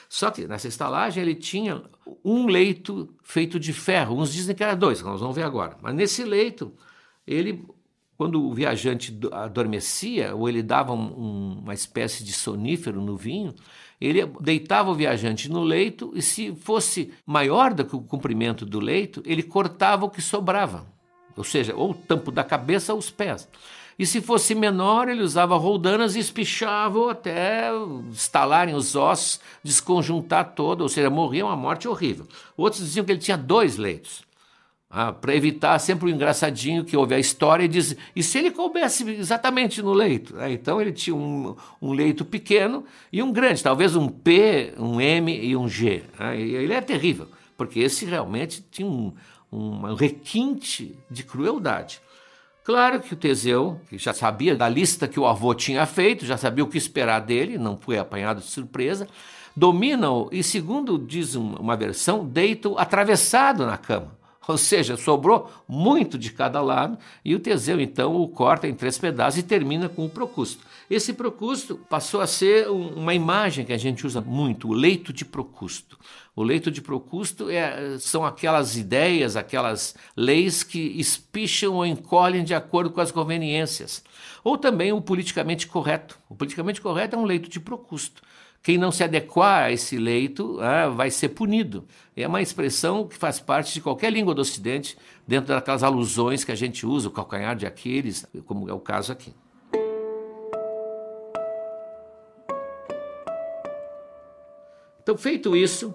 Só 0.09 0.29
que 0.29 0.45
nessa 0.45 0.67
estalagem 0.67 1.23
ele 1.23 1.35
tinha 1.35 1.81
um 2.23 2.45
leito 2.45 3.09
feito 3.23 3.59
de 3.59 3.73
ferro. 3.73 4.19
Uns 4.19 4.31
dizem 4.31 4.55
que 4.55 4.63
era 4.63 4.75
dois, 4.75 5.01
nós 5.01 5.19
vamos 5.19 5.35
ver 5.35 5.43
agora. 5.43 5.77
Mas 5.81 5.95
nesse 5.95 6.23
leito, 6.23 6.73
ele, 7.25 7.65
quando 8.15 8.43
o 8.43 8.53
viajante 8.53 9.17
adormecia, 9.31 10.35
ou 10.35 10.47
ele 10.47 10.61
dava 10.61 10.93
um, 10.93 11.59
uma 11.63 11.73
espécie 11.73 12.23
de 12.23 12.31
sonífero 12.31 13.01
no 13.01 13.17
vinho, 13.17 13.55
ele 13.99 14.25
deitava 14.41 14.91
o 14.91 14.95
viajante 14.95 15.49
no 15.49 15.63
leito 15.63 16.11
e, 16.13 16.21
se 16.21 16.53
fosse 16.53 17.13
maior 17.25 17.73
do 17.73 17.85
que 17.85 17.95
o 17.95 18.01
comprimento 18.01 18.65
do 18.65 18.79
leito, 18.79 19.23
ele 19.25 19.41
cortava 19.41 20.05
o 20.05 20.09
que 20.09 20.21
sobrava, 20.21 20.85
ou 21.37 21.43
seja, 21.43 21.73
ou 21.73 21.91
o 21.91 21.93
tampo 21.93 22.29
da 22.29 22.43
cabeça 22.43 22.93
ou 22.93 22.99
os 22.99 23.09
pés. 23.09 23.47
E 23.97 24.05
se 24.05 24.21
fosse 24.21 24.55
menor, 24.55 25.07
ele 25.07 25.21
usava 25.21 25.55
roldanas 25.55 26.15
e 26.15 26.19
espichava 26.19 27.11
até 27.11 27.69
estalarem 28.11 28.73
os 28.73 28.95
ossos, 28.95 29.39
desconjuntar 29.63 30.53
todo, 30.55 30.81
ou 30.81 30.89
seja, 30.89 31.09
morria 31.09 31.45
uma 31.45 31.55
morte 31.55 31.87
horrível. 31.87 32.27
Outros 32.57 32.83
diziam 32.83 33.05
que 33.05 33.11
ele 33.11 33.19
tinha 33.19 33.37
dois 33.37 33.77
leitos. 33.77 34.23
Ah, 34.95 35.11
para 35.11 35.35
evitar 35.35 35.79
sempre 35.79 36.05
o 36.05 36.09
engraçadinho 36.09 36.85
que 36.85 36.95
houve 36.95 37.15
a 37.15 37.19
história 37.19 37.63
e 37.63 37.67
diz, 37.67 37.95
e 38.15 38.21
se 38.21 38.37
ele 38.37 38.51
coubesse 38.51 39.09
exatamente 39.09 39.81
no 39.81 39.91
leito? 39.91 40.35
Ah, 40.37 40.51
então 40.51 40.79
ele 40.79 40.91
tinha 40.91 41.15
um, 41.15 41.55
um, 41.81 41.93
leito 41.93 42.23
pequeno 42.23 42.85
e 43.11 43.23
um 43.23 43.31
grande, 43.31 43.63
talvez 43.63 43.95
um 43.95 44.07
P, 44.07 44.71
um 44.77 45.01
M 45.01 45.35
e 45.35 45.55
um 45.55 45.67
G. 45.67 46.03
Ah, 46.19 46.35
ele 46.35 46.71
é 46.71 46.79
terrível, 46.79 47.27
porque 47.57 47.79
esse 47.79 48.05
realmente 48.05 48.63
tinha 48.69 48.87
um, 48.87 49.11
um 49.51 49.95
requinte 49.95 50.95
de 51.09 51.23
crueldade. 51.23 51.99
Claro 52.63 53.01
que 53.01 53.13
o 53.13 53.17
Teseu, 53.17 53.81
que 53.89 53.97
já 53.97 54.13
sabia 54.13 54.55
da 54.55 54.69
lista 54.69 55.05
que 55.05 55.19
o 55.19 55.25
avô 55.27 55.53
tinha 55.53 55.85
feito, 55.85 56.25
já 56.25 56.37
sabia 56.37 56.63
o 56.63 56.67
que 56.67 56.77
esperar 56.77 57.19
dele, 57.19 57.57
não 57.57 57.77
foi 57.77 57.97
apanhado 57.97 58.39
de 58.39 58.47
surpresa, 58.47 59.05
domina-o 59.53 60.29
e, 60.31 60.41
segundo 60.41 60.97
diz 60.97 61.35
uma 61.35 61.75
versão, 61.75 62.25
deita-o 62.25 62.77
atravessado 62.77 63.65
na 63.65 63.77
cama. 63.77 64.22
Ou 64.47 64.57
seja, 64.57 64.97
sobrou 64.97 65.49
muito 65.67 66.17
de 66.17 66.31
cada 66.31 66.61
lado 66.61 66.97
e 67.23 67.33
o 67.33 67.39
Teseu 67.39 67.79
então 67.79 68.15
o 68.15 68.27
corta 68.27 68.67
em 68.67 68.73
três 68.73 68.97
pedaços 68.97 69.39
e 69.39 69.43
termina 69.43 69.87
com 69.87 70.05
o 70.05 70.09
Procusto. 70.09 70.65
Esse 70.89 71.13
Procusto 71.13 71.77
passou 71.89 72.19
a 72.21 72.27
ser 72.27 72.69
uma 72.69 73.13
imagem 73.13 73.65
que 73.65 73.73
a 73.73 73.77
gente 73.77 74.05
usa 74.05 74.19
muito, 74.19 74.67
o 74.67 74.73
leito 74.73 75.13
de 75.13 75.23
Procusto. 75.23 75.97
O 76.35 76.43
leito 76.43 76.71
de 76.71 76.81
Procusto 76.81 77.49
é, 77.49 77.97
são 77.99 78.25
aquelas 78.25 78.75
ideias, 78.75 79.35
aquelas 79.35 79.95
leis 80.17 80.63
que 80.63 80.79
espicham 80.79 81.75
ou 81.75 81.85
encolhem 81.85 82.43
de 82.43 82.55
acordo 82.55 82.89
com 82.89 82.99
as 82.99 83.11
conveniências. 83.11 84.03
Ou 84.43 84.57
também 84.57 84.91
o 84.91 85.01
politicamente 85.01 85.67
correto. 85.67 86.19
O 86.27 86.35
politicamente 86.35 86.81
correto 86.81 87.15
é 87.15 87.19
um 87.19 87.23
leito 87.23 87.49
de 87.49 87.59
Procusto. 87.59 88.21
Quem 88.63 88.77
não 88.77 88.93
se 88.93 89.03
adequar 89.03 89.65
a 89.65 89.71
esse 89.73 89.97
leito 89.97 90.57
ah, 90.61 90.87
vai 90.87 91.11
ser 91.11 91.29
punido. 91.29 91.85
É 92.15 92.25
uma 92.25 92.41
expressão 92.41 93.05
que 93.05 93.17
faz 93.17 93.37
parte 93.37 93.73
de 93.73 93.81
qualquer 93.81 94.09
língua 94.09 94.33
do 94.33 94.39
Ocidente, 94.39 94.97
dentro 95.27 95.53
daquelas 95.53 95.83
alusões 95.83 96.45
que 96.45 96.51
a 96.53 96.55
gente 96.55 96.85
usa, 96.85 97.09
o 97.09 97.11
calcanhar 97.11 97.57
de 97.57 97.65
Aquiles, 97.65 98.25
como 98.45 98.69
é 98.69 98.73
o 98.73 98.79
caso 98.79 99.11
aqui. 99.11 99.33
Então, 105.01 105.17
feito 105.17 105.57
isso, 105.57 105.93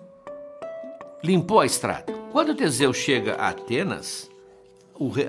limpou 1.25 1.61
a 1.61 1.67
estrada. 1.67 2.13
Quando 2.31 2.55
Teseu 2.55 2.93
chega 2.93 3.37
a 3.37 3.49
Atenas, 3.49 4.31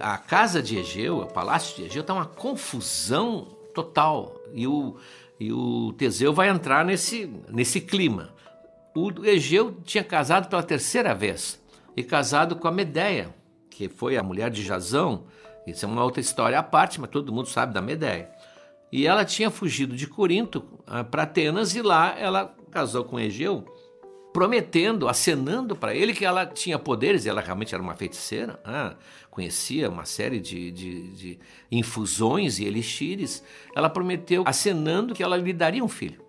a 0.01 0.17
casa 0.17 0.61
de 0.61 0.77
Egeu, 0.77 1.19
o 1.19 1.25
palácio 1.25 1.77
de 1.77 1.83
Egeu, 1.85 2.01
está 2.01 2.13
uma 2.13 2.25
confusão 2.25 3.47
total. 3.73 4.35
E 4.53 4.67
o, 4.67 4.97
e 5.39 5.53
o 5.53 5.93
Teseu 5.93 6.33
vai 6.33 6.49
entrar 6.49 6.83
nesse, 6.83 7.31
nesse 7.49 7.79
clima. 7.79 8.29
O 8.95 9.25
Egeu 9.25 9.77
tinha 9.83 10.03
casado 10.03 10.49
pela 10.49 10.61
terceira 10.61 11.15
vez 11.15 11.59
e 11.95 12.03
casado 12.03 12.55
com 12.55 12.67
a 12.67 12.71
Medeia, 12.71 13.33
que 13.69 13.87
foi 13.87 14.17
a 14.17 14.23
mulher 14.23 14.49
de 14.49 14.63
Jazão. 14.63 15.25
Isso 15.65 15.85
é 15.85 15.87
uma 15.87 16.03
outra 16.03 16.19
história 16.19 16.59
à 16.59 16.63
parte, 16.63 16.99
mas 16.99 17.09
todo 17.09 17.31
mundo 17.31 17.47
sabe 17.47 17.73
da 17.73 17.81
Medeia. 17.81 18.29
E 18.91 19.07
ela 19.07 19.23
tinha 19.23 19.49
fugido 19.49 19.95
de 19.95 20.07
Corinto 20.07 20.63
ah, 20.85 21.03
para 21.03 21.23
Atenas 21.23 21.75
e 21.75 21.81
lá 21.81 22.17
ela 22.19 22.53
casou 22.71 23.05
com 23.05 23.19
Egeu 23.19 23.65
prometendo, 24.39 25.09
acenando 25.09 25.75
para 25.75 25.93
ele 25.93 26.13
que 26.13 26.23
ela 26.23 26.45
tinha 26.45 26.79
poderes, 26.79 27.25
ela 27.25 27.41
realmente 27.41 27.75
era 27.75 27.83
uma 27.83 27.93
feiticeira, 27.93 28.57
ah, 28.63 28.95
conhecia 29.29 29.89
uma 29.89 30.05
série 30.05 30.39
de, 30.39 30.71
de, 30.71 31.09
de, 31.09 31.39
infusões 31.69 32.57
e 32.57 32.63
elixires, 32.63 33.43
ela 33.75 33.89
prometeu, 33.89 34.43
acenando 34.45 35.13
que 35.13 35.21
ela 35.21 35.35
lhe 35.35 35.51
daria 35.51 35.83
um 35.83 35.89
filho. 35.89 36.23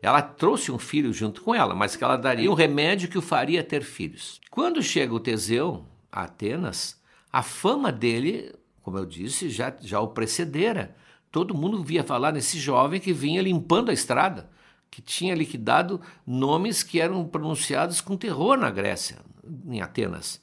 Ela 0.00 0.22
trouxe 0.22 0.70
um 0.70 0.78
filho 0.78 1.12
junto 1.12 1.42
com 1.42 1.52
ela, 1.52 1.74
mas 1.74 1.96
que 1.96 2.04
ela 2.04 2.14
daria 2.14 2.48
um 2.48 2.54
remédio 2.54 3.08
que 3.08 3.18
o 3.18 3.22
faria 3.22 3.64
ter 3.64 3.82
filhos. 3.82 4.40
Quando 4.52 4.80
chega 4.80 5.12
o 5.12 5.18
Teseu 5.18 5.84
a 6.12 6.22
Atenas, 6.22 7.02
a 7.32 7.42
fama 7.42 7.90
dele, 7.90 8.54
como 8.84 8.98
eu 8.98 9.04
disse, 9.04 9.50
já, 9.50 9.74
já 9.80 9.98
o 9.98 10.06
precedera. 10.06 10.94
Todo 11.32 11.58
mundo 11.58 11.82
via 11.82 12.04
falar 12.04 12.30
nesse 12.30 12.56
jovem 12.56 13.00
que 13.00 13.12
vinha 13.12 13.42
limpando 13.42 13.90
a 13.90 13.92
estrada 13.92 14.48
que 14.90 15.02
tinha 15.02 15.34
liquidado 15.34 16.00
nomes 16.26 16.82
que 16.82 17.00
eram 17.00 17.24
pronunciados 17.24 18.00
com 18.00 18.16
terror 18.16 18.56
na 18.56 18.70
Grécia, 18.70 19.18
em 19.66 19.80
Atenas. 19.80 20.40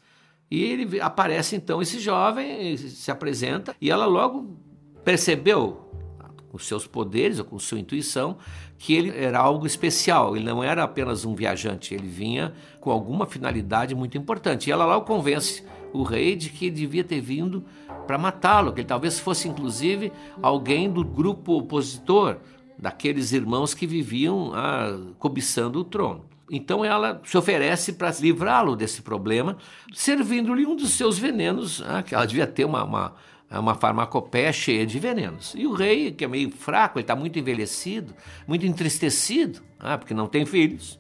E 0.49 0.63
ele 0.63 1.01
aparece 1.01 1.55
então 1.55 1.81
esse 1.81 1.99
jovem, 1.99 2.77
se 2.77 3.10
apresenta, 3.10 3.75
e 3.81 3.89
ela 3.89 4.05
logo 4.05 4.58
percebeu, 5.03 5.81
com 6.49 6.58
seus 6.58 6.88
poderes 6.88 7.39
ou 7.39 7.45
com 7.45 7.60
sua 7.60 7.79
intuição, 7.79 8.38
que 8.77 8.93
ele 8.93 9.10
era 9.10 9.39
algo 9.39 9.67
especial, 9.67 10.38
ele 10.38 10.45
não 10.45 10.63
era 10.63 10.84
apenas 10.84 11.25
um 11.25 11.36
viajante, 11.36 11.93
ele 11.93 12.08
vinha 12.08 12.53
com 12.79 12.91
alguma 12.91 13.25
finalidade 13.25 13.93
muito 13.93 14.17
importante. 14.17 14.67
E 14.69 14.71
ela 14.71 14.86
logo 14.86 15.05
convence 15.05 15.63
o 15.91 16.03
rei 16.03 16.36
de 16.36 16.49
que 16.49 16.69
devia 16.69 17.03
ter 17.03 17.19
vindo 17.19 17.65
para 18.08 18.17
matá-lo, 18.17 18.71
que 18.71 18.81
ele 18.81 18.88
talvez 18.88 19.19
fosse 19.19 19.47
inclusive 19.47 20.12
alguém 20.41 20.89
do 20.89 21.03
grupo 21.03 21.58
opositor 21.58 22.38
daqueles 22.77 23.31
irmãos 23.31 23.73
que 23.73 23.88
viviam 23.88 24.51
ah, 24.53 24.97
cobiçando 25.17 25.79
o 25.79 25.83
trono. 25.83 26.25
Então 26.51 26.85
ela 26.85 27.19
se 27.23 27.38
oferece 27.38 27.93
para 27.93 28.11
livrá-lo 28.19 28.75
desse 28.75 29.01
problema, 29.01 29.57
servindo-lhe 29.93 30.65
um 30.65 30.75
dos 30.75 30.91
seus 30.91 31.17
venenos, 31.17 31.81
ah, 31.88 32.03
que 32.03 32.13
ela 32.13 32.25
devia 32.25 32.45
ter 32.45 32.65
uma, 32.65 32.83
uma, 32.83 33.15
uma 33.49 33.73
farmacopeia 33.73 34.53
cheia 34.53 34.85
de 34.85 34.99
venenos. 34.99 35.55
E 35.57 35.65
o 35.65 35.73
rei, 35.73 36.11
que 36.11 36.23
é 36.23 36.27
meio 36.27 36.51
fraco, 36.51 36.99
ele 36.99 37.03
está 37.03 37.15
muito 37.15 37.39
envelhecido, 37.39 38.13
muito 38.47 38.65
entristecido, 38.65 39.61
ah, 39.79 39.97
porque 39.97 40.13
não 40.13 40.27
tem 40.27 40.45
filhos, 40.45 40.99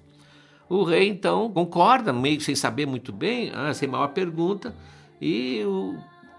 O 0.67 0.83
rei 0.83 1.07
então 1.07 1.51
concorda, 1.51 2.11
meio 2.11 2.41
sem 2.41 2.55
saber 2.55 2.87
muito 2.87 3.13
bem, 3.13 3.51
ah, 3.53 3.73
sem 3.73 3.87
maior 3.87 4.07
pergunta, 4.09 4.75
e 5.21 5.61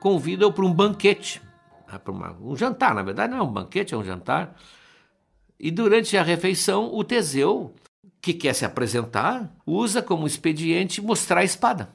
convida-o 0.01 0.53
para 0.53 0.65
um 0.65 0.73
banquete, 0.73 1.41
ah, 1.89 1.99
para 1.99 2.13
um 2.41 2.57
jantar, 2.57 2.95
na 2.95 3.03
verdade 3.03 3.33
não 3.33 3.39
é 3.39 3.43
um 3.43 3.53
banquete, 3.53 3.95
é 3.95 3.97
um 3.97 4.05
jantar. 4.05 4.57
E 5.59 5.71
durante 5.71 6.17
a 6.17 6.23
refeição, 6.23 6.95
o 6.95 7.03
Teseu, 7.03 7.75
que 8.21 8.35
quer 8.35 8.55
se 8.55 8.65
apresentar, 8.65 9.55
usa 9.67 10.03
como 10.03 10.27
expediente 10.27 11.01
mostrar 11.01 11.41
a 11.41 11.45
espada. 11.45 11.89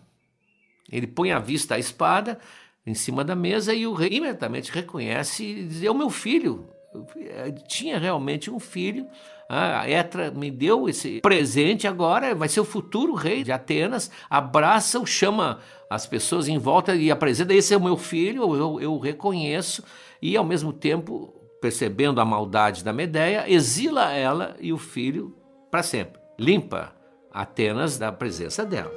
Ele 0.91 1.07
põe 1.07 1.31
à 1.31 1.39
vista 1.39 1.75
a 1.75 1.79
espada 1.79 2.39
em 2.85 2.93
cima 2.93 3.23
da 3.23 3.35
mesa 3.35 3.73
e 3.73 3.85
o 3.85 3.93
rei 3.93 4.09
imediatamente 4.13 4.71
reconhece 4.71 5.43
e 5.43 5.63
diz: 5.65 5.83
É 5.83 5.91
o 5.91 5.95
meu 5.95 6.09
filho. 6.09 6.67
Eu 6.93 7.53
tinha 7.67 7.97
realmente 7.97 8.51
um 8.51 8.59
filho. 8.59 9.07
A 9.47 9.89
Etra 9.89 10.31
me 10.31 10.49
deu 10.49 10.87
esse 10.87 11.19
presente 11.21 11.85
agora, 11.87 12.33
vai 12.33 12.47
ser 12.47 12.61
o 12.61 12.65
futuro 12.65 13.13
rei 13.13 13.43
de 13.43 13.51
Atenas. 13.51 14.09
Abraça-o, 14.29 15.05
chama 15.05 15.59
as 15.89 16.05
pessoas 16.05 16.47
em 16.47 16.57
volta 16.57 16.95
e 16.95 17.11
apresenta: 17.11 17.53
Esse 17.53 17.73
é 17.73 17.77
o 17.77 17.83
meu 17.83 17.97
filho, 17.97 18.55
eu, 18.55 18.81
eu 18.81 18.97
reconheço. 18.97 19.83
E 20.21 20.37
ao 20.37 20.45
mesmo 20.45 20.71
tempo, 20.71 21.33
percebendo 21.61 22.19
a 22.19 22.25
maldade 22.25 22.83
da 22.83 22.91
Medeia, 22.91 23.45
exila 23.47 24.11
ela 24.11 24.57
e 24.59 24.73
o 24.73 24.77
filho 24.77 25.37
para 25.69 25.83
sempre. 25.83 26.19
Limpa 26.37 26.93
Atenas 27.31 27.97
da 27.97 28.11
presença 28.11 28.65
dela. 28.65 28.91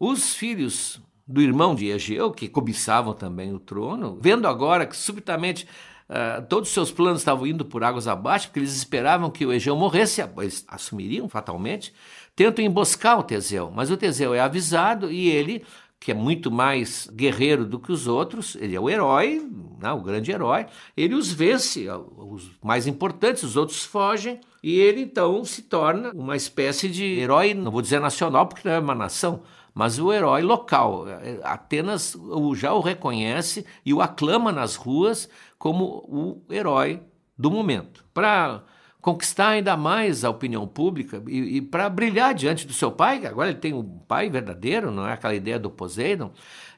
Os 0.00 0.34
filhos 0.34 1.00
do 1.26 1.42
irmão 1.42 1.74
de 1.74 1.88
Egeu, 1.88 2.32
que 2.32 2.48
cobiçavam 2.48 3.12
também 3.12 3.52
o 3.52 3.58
trono, 3.58 4.18
vendo 4.20 4.48
agora 4.48 4.86
que 4.86 4.96
subitamente 4.96 5.68
uh, 6.08 6.42
todos 6.48 6.68
os 6.68 6.74
seus 6.74 6.90
planos 6.90 7.20
estavam 7.20 7.46
indo 7.46 7.64
por 7.64 7.84
águas 7.84 8.08
abaixo, 8.08 8.48
porque 8.48 8.60
eles 8.60 8.74
esperavam 8.74 9.30
que 9.30 9.44
o 9.44 9.52
Egeu 9.52 9.76
morresse, 9.76 10.22
eles 10.38 10.64
assumiriam 10.66 11.28
fatalmente, 11.28 11.92
tentam 12.34 12.64
emboscar 12.64 13.18
o 13.18 13.22
Teseu. 13.22 13.70
Mas 13.74 13.90
o 13.90 13.96
Teseu 13.96 14.32
é 14.32 14.40
avisado 14.40 15.12
e 15.12 15.28
ele, 15.28 15.64
que 16.00 16.12
é 16.12 16.14
muito 16.14 16.50
mais 16.50 17.08
guerreiro 17.12 17.64
do 17.64 17.78
que 17.78 17.90
os 17.90 18.06
outros, 18.06 18.56
ele 18.56 18.74
é 18.74 18.80
o 18.80 18.88
herói, 18.88 19.42
né, 19.80 19.92
o 19.92 20.00
grande 20.00 20.30
herói, 20.30 20.66
ele 20.96 21.14
os 21.14 21.32
vence, 21.32 21.86
os 22.16 22.50
mais 22.62 22.86
importantes, 22.86 23.42
os 23.42 23.56
outros 23.56 23.84
fogem, 23.84 24.40
e 24.62 24.78
ele 24.78 25.02
então 25.02 25.44
se 25.44 25.62
torna 25.62 26.12
uma 26.12 26.36
espécie 26.36 26.88
de 26.88 27.04
herói, 27.04 27.52
não 27.52 27.70
vou 27.70 27.82
dizer 27.82 28.00
nacional, 28.00 28.46
porque 28.46 28.66
não 28.68 28.74
é 28.74 28.78
uma 28.78 28.94
nação, 28.94 29.42
mas 29.74 29.98
o 29.98 30.12
herói 30.12 30.42
local. 30.42 31.04
Atenas 31.44 32.16
já 32.54 32.72
o 32.72 32.80
reconhece 32.80 33.64
e 33.84 33.94
o 33.94 34.00
aclama 34.00 34.50
nas 34.50 34.74
ruas 34.74 35.28
como 35.58 35.84
o 36.08 36.42
herói 36.52 37.00
do 37.36 37.50
momento. 37.50 38.04
Para 38.12 38.64
conquistar 39.00 39.50
ainda 39.50 39.76
mais 39.76 40.24
a 40.24 40.30
opinião 40.30 40.66
pública 40.66 41.22
e, 41.28 41.56
e 41.56 41.62
para 41.62 41.88
brilhar 41.88 42.34
diante 42.34 42.66
do 42.66 42.72
seu 42.72 42.90
pai, 42.90 43.24
agora 43.26 43.50
ele 43.50 43.58
tem 43.58 43.72
um 43.72 43.84
pai 43.84 44.28
verdadeiro, 44.28 44.90
não 44.90 45.06
é 45.06 45.12
aquela 45.12 45.34
ideia 45.34 45.58
do 45.58 45.70
Poseidon, 45.70 46.32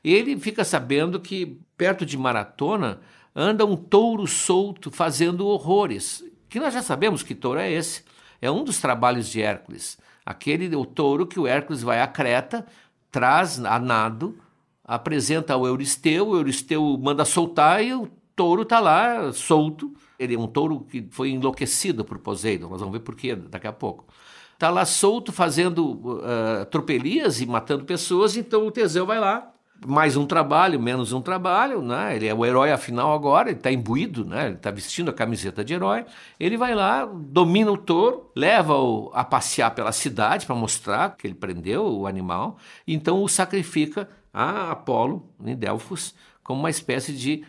ele 0.05 0.39
fica 0.39 0.65
sabendo 0.65 1.21
que 1.21 1.59
perto 1.77 2.05
de 2.05 2.17
Maratona 2.17 3.01
anda 3.35 3.65
um 3.65 3.77
touro 3.77 4.27
solto 4.27 4.91
fazendo 4.91 5.47
horrores. 5.47 6.25
Que 6.49 6.59
nós 6.59 6.75
já 6.75 6.83
sabemos 6.83 7.23
que 7.23 7.35
touro 7.35 7.61
é 7.61 7.71
esse. 7.71 8.03
É 8.41 8.51
um 8.51 8.65
dos 8.65 8.81
trabalhos 8.81 9.29
de 9.29 9.41
Hércules. 9.41 9.99
Aquele 10.25 10.75
o 10.75 10.85
touro 10.85 11.27
que 11.27 11.39
o 11.39 11.47
Hércules 11.47 11.83
vai 11.83 12.01
a 12.01 12.07
Creta 12.07 12.67
traz 13.11 13.63
a 13.65 13.79
nado, 13.79 14.39
apresenta 14.85 15.55
ao 15.55 15.67
Euristeu, 15.67 16.29
o 16.29 16.37
Euristeu 16.37 16.99
manda 17.01 17.25
soltar 17.25 17.85
e 17.85 17.93
o 17.93 18.09
touro 18.35 18.63
está 18.63 18.81
lá 18.81 19.33
solto. 19.33 19.93
Ele 20.21 20.35
é 20.35 20.39
um 20.39 20.47
touro 20.47 20.81
que 20.81 21.09
foi 21.11 21.31
enlouquecido 21.31 22.05
por 22.05 22.19
Poseidon, 22.19 22.69
nós 22.69 22.81
vamos 22.81 22.93
ver 22.93 23.01
por 23.01 23.17
quê 23.17 23.35
daqui 23.35 23.67
a 23.67 23.73
pouco. 23.73 24.05
Está 24.53 24.69
lá 24.69 24.85
solto 24.85 25.33
fazendo 25.33 25.93
uh, 25.93 26.67
tropelias 26.71 27.41
e 27.41 27.47
matando 27.47 27.87
pessoas, 27.87 28.37
então 28.37 28.67
o 28.67 28.71
Teseu 28.71 29.07
vai 29.07 29.19
lá 29.19 29.51
mais 29.87 30.17
um 30.17 30.27
trabalho, 30.27 30.79
menos 30.79 31.13
um 31.13 31.23
trabalho, 31.23 31.81
né? 31.81 32.15
Ele 32.15 32.27
é 32.27 32.35
o 32.35 32.45
herói 32.45 32.71
afinal 32.71 33.15
agora, 33.15 33.49
ele 33.49 33.59
está 33.59 33.73
imbuído, 33.73 34.25
né? 34.25 34.49
Ele 34.49 34.57
está 34.57 34.71
vestindo 34.71 35.09
a 35.09 35.13
camiseta 35.13 35.65
de 35.65 35.73
herói. 35.73 36.05
Ele 36.39 36.57
vai 36.57 36.75
lá, 36.75 37.07
domina 37.07 37.73
o 37.73 37.79
touro, 37.79 38.31
leva-o 38.37 39.11
a 39.15 39.25
passear 39.25 39.75
pela 39.75 39.93
cidade 39.93 40.45
para 40.45 40.55
mostrar 40.55 41.17
que 41.17 41.27
ele 41.27 41.35
prendeu 41.35 41.87
o 41.87 42.07
animal, 42.07 42.59
então 42.87 43.23
o 43.23 43.29
sacrifica 43.29 44.09
a 44.33 44.71
Apolo 44.71 45.29
em 45.45 45.57
Delfos 45.57 46.15
como 46.43 46.61
uma 46.61 46.71
espécie 46.71 47.13
de 47.13 47.45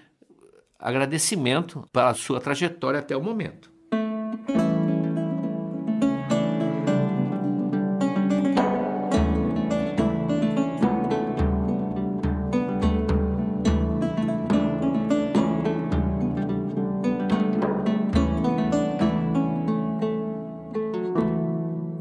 agradecimento 0.82 1.88
pela 1.94 2.14
sua 2.16 2.42
trajetória 2.42 3.00
até 3.00 3.16
o 3.16 3.22
momento. 3.22 3.72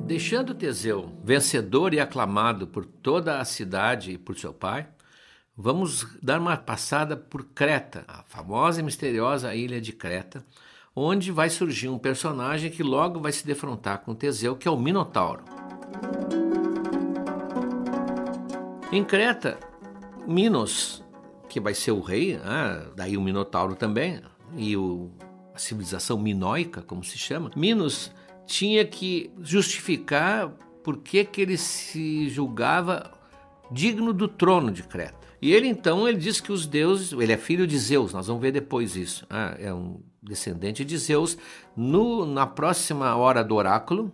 Deixando 0.07 0.55
Teseu 0.55 1.19
vencedor 1.25 1.93
e 1.93 2.01
aclamado 2.01 2.67
por 2.67 2.85
toda 2.85 3.41
a 3.41 3.45
cidade 3.45 4.13
e 4.13 4.19
por 4.19 4.39
seu 4.39 4.53
pai, 4.53 4.87
vamos 5.61 6.07
dar 6.23 6.41
uma 6.41 6.57
passada 6.57 7.17
por 7.17 7.45
Creta, 7.45 8.05
a 8.09 8.23
famosa 8.23 8.81
e 8.81 8.83
misteriosa 8.83 9.55
ilha 9.55 9.79
de 9.79 9.93
Creta, 9.93 10.45
onde 10.97 11.31
vai 11.31 11.51
surgir 11.51 11.89
um 11.89 11.99
personagem 11.99 12.71
que 12.71 12.83
logo 12.83 13.21
vai 13.21 13.31
se 13.31 13.47
defrontar 13.47 13.99
com 13.99 14.15
Teseu, 14.15 14.57
que 14.57 14.67
é 14.67 14.71
o 14.71 14.79
Minotauro. 14.79 15.45
Em 18.91 19.05
Creta, 19.05 19.59
Minos, 20.27 21.05
que 21.49 21.61
vai 21.61 21.75
ser 21.75 21.93
o 21.93 22.01
rei, 22.01 22.41
ah, 22.43 22.87
daí 22.97 23.17
o 23.17 23.21
Minotauro 23.21 23.77
também, 23.77 24.23
e 24.57 24.77
o, 24.77 25.11
a 25.55 25.59
civilização 25.59 26.19
minoica, 26.19 26.81
como 26.81 27.05
se 27.05 27.19
chama, 27.19 27.51
Minos 27.55 28.11
tinha 28.47 28.85
que 28.85 29.31
justificar 29.41 30.49
por 30.83 30.99
que, 30.99 31.23
que 31.23 31.43
ele 31.43 31.59
se 31.59 32.29
julgava 32.31 33.13
digno 33.71 34.13
do 34.13 34.27
trono 34.27 34.73
de 34.73 34.83
Creta. 34.83 35.30
E 35.41 35.53
ele 35.53 35.67
então 35.67 36.07
ele 36.07 36.19
diz 36.19 36.41
que 36.41 36.53
os 36.53 36.67
deuses, 36.67 37.13
ele 37.13 37.33
é 37.33 37.37
filho 37.37 37.67
de 37.67 37.79
Zeus, 37.79 38.13
nós 38.13 38.27
vamos 38.27 38.43
ver 38.43 38.53
depois 38.53 38.97
isso. 38.97 39.27
Ah, 39.31 39.57
é 39.59 39.73
um 39.73 40.01
descendente 40.23 40.85
de 40.85 40.99
Zeus. 40.99 41.39
No, 41.77 42.27
na 42.27 42.47
próxima 42.47 43.17
hora 43.17 43.43
do 43.43 43.55
oráculo, 43.55 44.13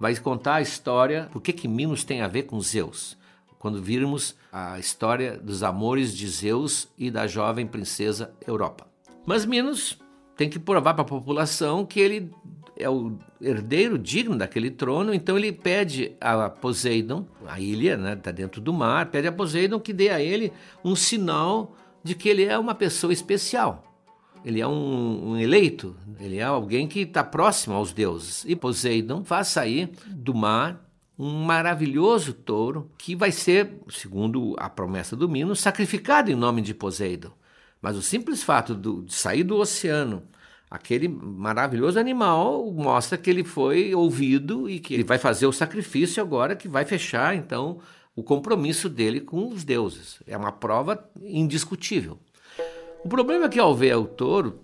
vai 0.00 0.16
contar 0.16 0.56
a 0.56 0.62
história, 0.62 1.28
por 1.32 1.40
que, 1.40 1.52
que 1.52 1.68
Minos 1.68 2.04
tem 2.04 2.20
a 2.20 2.28
ver 2.28 2.44
com 2.44 2.60
Zeus. 2.60 3.16
Quando 3.58 3.82
virmos 3.82 4.36
a 4.52 4.78
história 4.78 5.38
dos 5.38 5.62
amores 5.62 6.14
de 6.14 6.28
Zeus 6.28 6.88
e 6.98 7.10
da 7.10 7.26
jovem 7.26 7.66
princesa 7.66 8.32
Europa. 8.46 8.86
Mas 9.24 9.44
Minos 9.44 9.98
tem 10.36 10.48
que 10.48 10.58
provar 10.58 10.94
para 10.94 11.02
a 11.02 11.06
população 11.06 11.84
que 11.84 11.98
ele 11.98 12.30
é 12.78 12.88
o 12.88 13.18
herdeiro 13.40 13.98
digno 13.98 14.36
daquele 14.36 14.70
trono, 14.70 15.14
então 15.14 15.36
ele 15.36 15.52
pede 15.52 16.12
a 16.20 16.48
Poseidon, 16.48 17.26
a 17.46 17.58
ilha, 17.60 17.96
né, 17.96 18.12
está 18.12 18.30
dentro 18.30 18.60
do 18.60 18.72
mar, 18.72 19.06
pede 19.06 19.26
a 19.26 19.32
Poseidon 19.32 19.80
que 19.80 19.92
dê 19.92 20.10
a 20.10 20.20
ele 20.20 20.52
um 20.84 20.94
sinal 20.94 21.74
de 22.02 22.14
que 22.14 22.28
ele 22.28 22.44
é 22.44 22.58
uma 22.58 22.74
pessoa 22.74 23.12
especial. 23.12 23.82
Ele 24.44 24.60
é 24.60 24.66
um, 24.66 25.30
um 25.30 25.36
eleito, 25.36 25.96
ele 26.20 26.36
é 26.36 26.44
alguém 26.44 26.86
que 26.86 27.00
está 27.00 27.24
próximo 27.24 27.74
aos 27.74 27.92
deuses. 27.92 28.44
E 28.46 28.54
Poseidon 28.54 29.24
faz 29.24 29.48
sair 29.48 29.90
do 30.06 30.32
mar 30.32 30.86
um 31.18 31.42
maravilhoso 31.42 32.32
touro 32.32 32.90
que 32.98 33.16
vai 33.16 33.32
ser, 33.32 33.80
segundo 33.88 34.54
a 34.58 34.68
promessa 34.68 35.16
do 35.16 35.28
Minos, 35.28 35.60
sacrificado 35.60 36.30
em 36.30 36.34
nome 36.34 36.60
de 36.60 36.74
Poseidon. 36.74 37.32
Mas 37.80 37.96
o 37.96 38.02
simples 38.02 38.42
fato 38.42 38.74
do, 38.74 39.02
de 39.02 39.14
sair 39.14 39.42
do 39.42 39.56
oceano 39.56 40.22
aquele 40.70 41.08
maravilhoso 41.08 41.98
animal 41.98 42.70
mostra 42.72 43.16
que 43.16 43.30
ele 43.30 43.44
foi 43.44 43.94
ouvido 43.94 44.68
e 44.68 44.78
que 44.80 44.94
ele 44.94 45.04
vai 45.04 45.18
fazer 45.18 45.46
o 45.46 45.52
sacrifício 45.52 46.22
agora 46.22 46.56
que 46.56 46.68
vai 46.68 46.84
fechar 46.84 47.34
então 47.36 47.78
o 48.14 48.22
compromisso 48.22 48.88
dele 48.88 49.20
com 49.20 49.48
os 49.48 49.62
deuses. 49.62 50.22
É 50.26 50.36
uma 50.36 50.50
prova 50.50 51.08
indiscutível. 51.22 52.18
O 53.04 53.08
problema 53.08 53.44
é 53.44 53.48
que 53.48 53.60
ao 53.60 53.74
ver 53.74 53.96
o 53.96 54.06
touro 54.06 54.60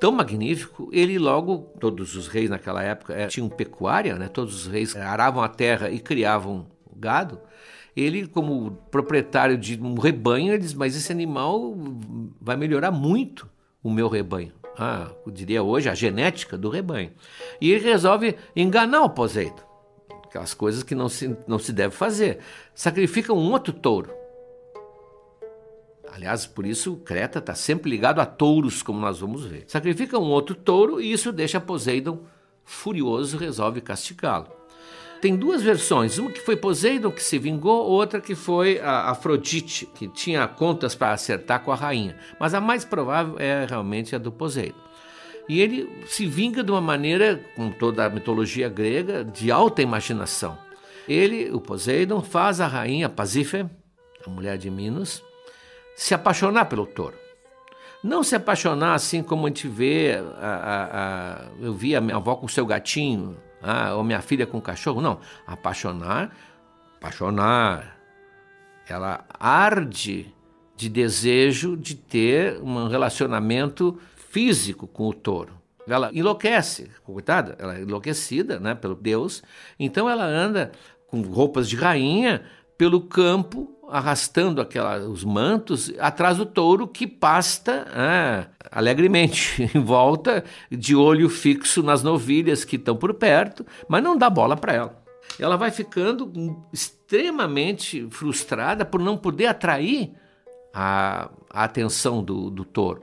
tão 0.00 0.12
magnífico, 0.12 0.88
ele 0.92 1.18
logo, 1.18 1.58
todos 1.80 2.14
os 2.16 2.28
reis 2.28 2.48
naquela 2.48 2.82
época 2.82 3.14
é, 3.14 3.26
tinham 3.26 3.48
pecuária, 3.48 4.16
né? 4.16 4.28
todos 4.28 4.54
os 4.54 4.66
reis 4.66 4.94
aravam 4.94 5.42
a 5.42 5.48
terra 5.48 5.90
e 5.90 5.98
criavam 5.98 6.66
gado. 6.94 7.40
Ele, 7.94 8.26
como 8.26 8.72
proprietário 8.90 9.56
de 9.56 9.80
um 9.82 9.94
rebanho, 9.94 10.52
ele 10.52 10.58
diz: 10.58 10.74
Mas 10.74 10.94
esse 10.94 11.10
animal 11.10 11.74
vai 12.40 12.54
melhorar 12.54 12.90
muito 12.90 13.48
o 13.82 13.90
meu 13.90 14.06
rebanho 14.06 14.52
a, 14.78 15.10
eu 15.24 15.32
diria 15.32 15.62
hoje, 15.62 15.88
a 15.88 15.94
genética 15.94 16.56
do 16.56 16.68
rebanho. 16.68 17.12
E 17.60 17.70
ele 17.70 17.84
resolve 17.84 18.36
enganar 18.54 19.02
o 19.02 19.10
Poseidon. 19.10 19.64
Aquelas 20.24 20.54
coisas 20.54 20.82
que 20.82 20.94
não 20.94 21.08
se, 21.08 21.36
não 21.46 21.58
se 21.58 21.72
deve 21.72 21.94
fazer. 21.94 22.38
Sacrifica 22.74 23.32
um 23.32 23.50
outro 23.50 23.72
touro. 23.72 24.10
Aliás, 26.12 26.46
por 26.46 26.66
isso 26.66 26.96
Creta 26.96 27.38
está 27.40 27.54
sempre 27.54 27.90
ligado 27.90 28.20
a 28.20 28.26
touros, 28.26 28.82
como 28.82 29.00
nós 29.00 29.18
vamos 29.18 29.44
ver. 29.44 29.64
Sacrifica 29.66 30.18
um 30.18 30.30
outro 30.30 30.54
touro 30.54 31.00
e 31.00 31.12
isso 31.12 31.32
deixa 31.32 31.60
Poseidon 31.60 32.20
furioso 32.64 33.36
e 33.36 33.40
resolve 33.40 33.80
castigá-lo. 33.80 34.55
Tem 35.20 35.34
duas 35.34 35.62
versões, 35.62 36.18
uma 36.18 36.30
que 36.30 36.40
foi 36.40 36.56
Poseidon 36.56 37.10
que 37.10 37.22
se 37.22 37.38
vingou, 37.38 37.86
outra 37.86 38.20
que 38.20 38.34
foi 38.34 38.78
a 38.80 39.10
Afrodite, 39.10 39.86
que 39.86 40.08
tinha 40.08 40.46
contas 40.46 40.94
para 40.94 41.12
acertar 41.12 41.62
com 41.62 41.72
a 41.72 41.74
rainha. 41.74 42.16
Mas 42.38 42.54
a 42.54 42.60
mais 42.60 42.84
provável 42.84 43.36
é 43.38 43.66
realmente 43.68 44.14
a 44.14 44.18
do 44.18 44.30
Poseidon. 44.30 44.86
E 45.48 45.60
ele 45.60 45.88
se 46.06 46.26
vinga 46.26 46.62
de 46.62 46.70
uma 46.70 46.80
maneira, 46.80 47.40
com 47.54 47.70
toda 47.70 48.04
a 48.04 48.10
mitologia 48.10 48.68
grega, 48.68 49.24
de 49.24 49.50
alta 49.50 49.80
imaginação. 49.80 50.58
Ele, 51.08 51.50
o 51.50 51.60
Poseidon, 51.60 52.20
faz 52.20 52.60
a 52.60 52.66
rainha 52.66 53.08
Pasífae, 53.08 53.64
a 54.26 54.30
mulher 54.30 54.58
de 54.58 54.70
Minos, 54.70 55.22
se 55.94 56.12
apaixonar 56.14 56.66
pelo 56.66 56.84
touro. 56.84 57.16
Não 58.02 58.22
se 58.22 58.36
apaixonar 58.36 58.94
assim 58.94 59.22
como 59.22 59.46
a 59.46 59.48
gente 59.48 59.66
vê, 59.66 60.20
a, 60.38 60.46
a, 60.46 60.84
a, 60.84 61.48
eu 61.60 61.72
vi 61.72 61.96
a 61.96 62.00
minha 62.00 62.16
avó 62.16 62.36
com 62.36 62.46
seu 62.46 62.66
gatinho, 62.66 63.36
ah, 63.66 63.94
ou 63.94 64.04
minha 64.04 64.20
filha 64.20 64.46
com 64.46 64.60
cachorro. 64.60 65.00
Não, 65.00 65.18
apaixonar, 65.46 66.34
apaixonar. 66.96 67.98
Ela 68.88 69.24
arde 69.40 70.32
de 70.76 70.88
desejo 70.88 71.76
de 71.76 71.96
ter 71.96 72.60
um 72.62 72.86
relacionamento 72.86 73.98
físico 74.14 74.86
com 74.86 75.08
o 75.08 75.12
touro. 75.12 75.54
Ela 75.88 76.10
enlouquece, 76.12 76.90
coitada, 77.04 77.56
ela 77.58 77.76
é 77.76 77.82
enlouquecida 77.82 78.60
né, 78.60 78.74
pelo 78.74 78.94
Deus. 78.94 79.42
Então 79.78 80.08
ela 80.08 80.24
anda 80.24 80.72
com 81.08 81.22
roupas 81.22 81.68
de 81.68 81.76
rainha 81.76 82.44
pelo 82.76 83.00
campo, 83.00 83.75
arrastando 83.88 84.60
aquela, 84.60 84.98
os 85.08 85.24
mantos 85.24 85.92
atrás 85.98 86.36
do 86.36 86.46
touro 86.46 86.86
que 86.88 87.06
pasta 87.06 87.86
ah, 87.92 88.46
alegremente 88.70 89.70
em 89.74 89.80
volta, 89.80 90.44
de 90.70 90.94
olho 90.94 91.28
fixo 91.28 91.82
nas 91.82 92.02
novilhas 92.02 92.64
que 92.64 92.76
estão 92.76 92.96
por 92.96 93.14
perto, 93.14 93.64
mas 93.88 94.02
não 94.02 94.16
dá 94.16 94.28
bola 94.28 94.56
para 94.56 94.72
ela. 94.72 95.04
Ela 95.38 95.56
vai 95.56 95.70
ficando 95.70 96.32
extremamente 96.72 98.06
frustrada 98.10 98.84
por 98.84 99.00
não 99.00 99.16
poder 99.16 99.46
atrair 99.46 100.12
a, 100.72 101.30
a 101.50 101.64
atenção 101.64 102.22
do, 102.22 102.50
do 102.50 102.64
touro. 102.64 103.02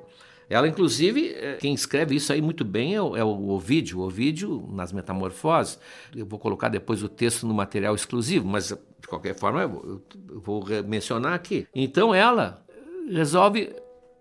Ela, 0.49 0.67
inclusive, 0.67 1.29
é, 1.29 1.55
quem 1.55 1.73
escreve 1.73 2.15
isso 2.15 2.31
aí 2.31 2.41
muito 2.41 2.63
bem 2.63 2.95
é 2.95 3.01
o, 3.01 3.17
é 3.17 3.23
o 3.23 3.49
Ovídio. 3.49 3.99
O 3.99 4.05
Ovídio, 4.05 4.67
nas 4.71 4.91
Metamorfoses, 4.91 5.79
eu 6.15 6.25
vou 6.25 6.37
colocar 6.37 6.69
depois 6.69 7.01
o 7.01 7.09
texto 7.09 7.47
no 7.47 7.53
material 7.53 7.95
exclusivo, 7.95 8.47
mas 8.47 8.75
de 9.03 9.07
qualquer 9.09 9.35
forma 9.35 9.61
eu, 9.61 10.01
vou 10.29 10.65
mencionar 10.87 11.33
aqui. 11.33 11.67
Então 11.75 12.15
ela 12.15 12.65
resolve 13.09 13.75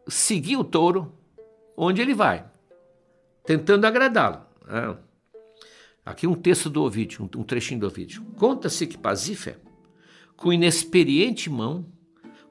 seguir 0.09 0.57
o 0.57 0.65
touro 0.65 1.15
onde 1.77 2.03
ele 2.03 2.13
vai, 2.13 2.45
tentando 3.47 3.87
agradá-lo. 3.87 4.43
É. 4.69 4.97
Aqui 6.05 6.27
um 6.27 6.35
texto 6.35 6.69
do 6.69 6.83
Ovídio, 6.83 7.31
um 7.37 7.45
trechinho 7.45 7.79
do 7.79 7.87
Ovídio. 7.87 8.25
Conta-se 8.37 8.89
que 8.89 8.99
Pasífae, 8.99 9.55
com 10.37 10.53
inexperiente 10.53 11.49
mão, 11.49 11.87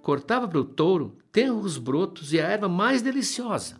cortava 0.01 0.47
para 0.47 0.59
o 0.59 0.63
touro 0.63 1.17
tenros 1.33 1.77
brotos 1.77 2.31
e 2.31 2.39
a 2.39 2.47
erva 2.47 2.69
mais 2.69 3.01
deliciosa. 3.01 3.75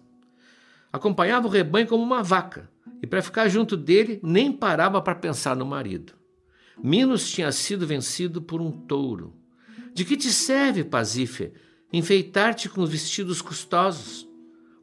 Acompanhava 0.92 1.48
o 1.48 1.50
rebanho 1.50 1.88
como 1.88 2.04
uma 2.04 2.22
vaca, 2.22 2.70
e 3.02 3.08
para 3.08 3.22
ficar 3.22 3.48
junto 3.48 3.78
dele 3.78 4.20
nem 4.22 4.52
parava 4.52 5.02
para 5.02 5.16
pensar 5.16 5.56
no 5.56 5.66
marido. 5.66 6.21
Minos 6.78 7.30
tinha 7.32 7.52
sido 7.52 7.88
vencido 7.88 8.42
por 8.42 8.62
um 8.62 8.72
touro. 8.72 9.34
De 9.94 10.06
que 10.06 10.16
te 10.16 10.32
serve, 10.32 10.84
Pasífae, 10.84 11.54
enfeitar-te 11.92 12.70
com 12.70 12.86
vestidos 12.86 13.42
custosos? 13.42 14.28